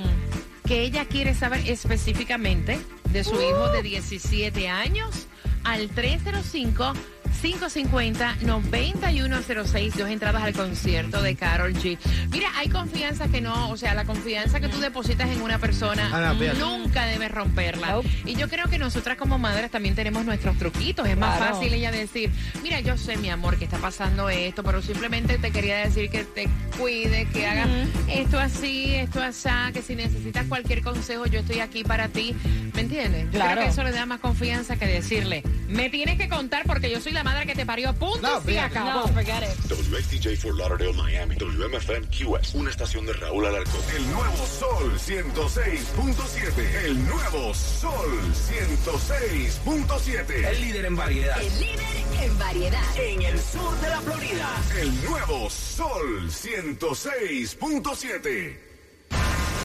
que 0.65 0.83
ella 0.83 1.03
quiere 1.03 1.35
saber 1.35 1.69
específicamente 1.69 2.79
de 3.11 3.23
su 3.25 3.35
hijo 3.35 3.73
de 3.73 3.83
17 3.83 4.69
años? 4.69 5.27
Al 5.65 5.89
305 5.89 6.93
550-9106, 7.41 9.93
dos 9.93 10.09
entradas 10.09 10.43
al 10.43 10.53
concierto 10.53 11.21
de 11.21 11.35
Carol 11.35 11.73
G. 11.73 11.97
Mira, 12.31 12.49
hay 12.57 12.69
confianza 12.69 13.27
que 13.27 13.41
no, 13.41 13.69
o 13.69 13.77
sea, 13.77 13.93
la 13.93 14.05
confianza 14.05 14.59
que 14.59 14.67
tú 14.69 14.79
depositas 14.79 15.29
en 15.29 15.41
una 15.41 15.59
persona 15.59 16.09
Ah, 16.11 16.33
nunca 16.59 17.05
debes 17.05 17.31
romperla. 17.31 17.91
Nope. 17.93 18.09
Y 18.25 18.35
yo 18.35 18.49
creo 18.49 18.67
que 18.67 18.77
nosotras 18.77 19.17
como 19.17 19.37
madres 19.39 19.71
también 19.71 19.95
tenemos 19.95 20.25
nuestros 20.25 20.57
truquitos. 20.57 21.07
Es 21.07 21.17
más 21.17 21.37
Claro. 21.37 21.55
fácil 21.55 21.73
ella 21.73 21.91
decir, 21.91 22.31
mira, 22.63 22.79
yo 22.81 22.97
sé, 22.97 23.17
mi 23.17 23.29
amor, 23.29 23.57
que 23.57 23.65
está 23.65 23.77
pasando 23.77 24.29
esto, 24.29 24.63
pero 24.63 24.81
simplemente 24.81 25.37
te 25.37 25.51
quería 25.51 25.77
decir 25.77 26.09
que 26.09 26.23
te 26.23 26.49
cuide, 26.77 27.27
que 27.31 27.45
haga 27.47 27.67
esto 28.07 28.39
así, 28.39 28.95
esto 28.95 29.21
así, 29.21 29.49
que 29.73 29.81
si 29.81 29.95
necesitas 29.95 30.45
cualquier 30.47 30.81
consejo, 30.81 31.25
yo 31.27 31.39
estoy 31.39 31.59
aquí 31.59 31.83
para 31.83 32.07
ti. 32.09 32.35
¿Me 32.79 32.85
entiendes? 32.85 33.25
Yo 33.25 33.31
Claro. 33.31 33.51
creo 33.55 33.63
que 33.65 33.71
eso 33.71 33.83
le 33.83 33.91
da 33.91 34.05
más 34.05 34.21
confianza 34.21 34.77
que 34.77 34.85
decirle, 34.87 35.43
me 35.67 35.89
tienes 35.89 36.17
que 36.17 36.29
contar 36.29 36.63
porque 36.65 36.89
yo 36.89 37.01
soy 37.01 37.11
la 37.11 37.25
madre 37.25 37.45
que 37.45 37.53
te 37.55 37.65
parió. 37.65 37.93
Punto 37.93 38.21
No, 38.21 38.41
y 38.49 38.55
acabó. 38.57 39.05
forget 39.09 39.43
it. 39.43 39.49
WXTJ 39.69 40.37
for 40.37 40.55
Lauderdale, 40.55 40.93
Miami. 40.93 41.35
WMFM 41.35 42.07
QS. 42.07 42.53
Una 42.55 42.69
estación 42.69 43.05
de 43.05 43.11
Raúl 43.13 43.45
Alarcón. 43.45 43.81
El 43.95 44.09
nuevo 44.11 44.45
Sol 44.45 44.97
106.7. 44.97 46.85
El 46.85 47.05
nuevo 47.05 47.53
Sol 47.53 48.21
106.7. 48.49 50.47
El 50.49 50.61
líder 50.61 50.85
en 50.85 50.95
variedad. 50.95 51.37
El 51.41 51.59
líder 51.59 51.85
en 52.23 52.39
variedad. 52.39 52.81
En 52.97 53.21
el 53.23 53.37
sur 53.39 53.77
de 53.81 53.89
la 53.89 53.99
Florida. 54.01 54.55
El 54.79 55.03
nuevo 55.03 55.49
Sol 55.49 56.29
106.7. 56.31 58.68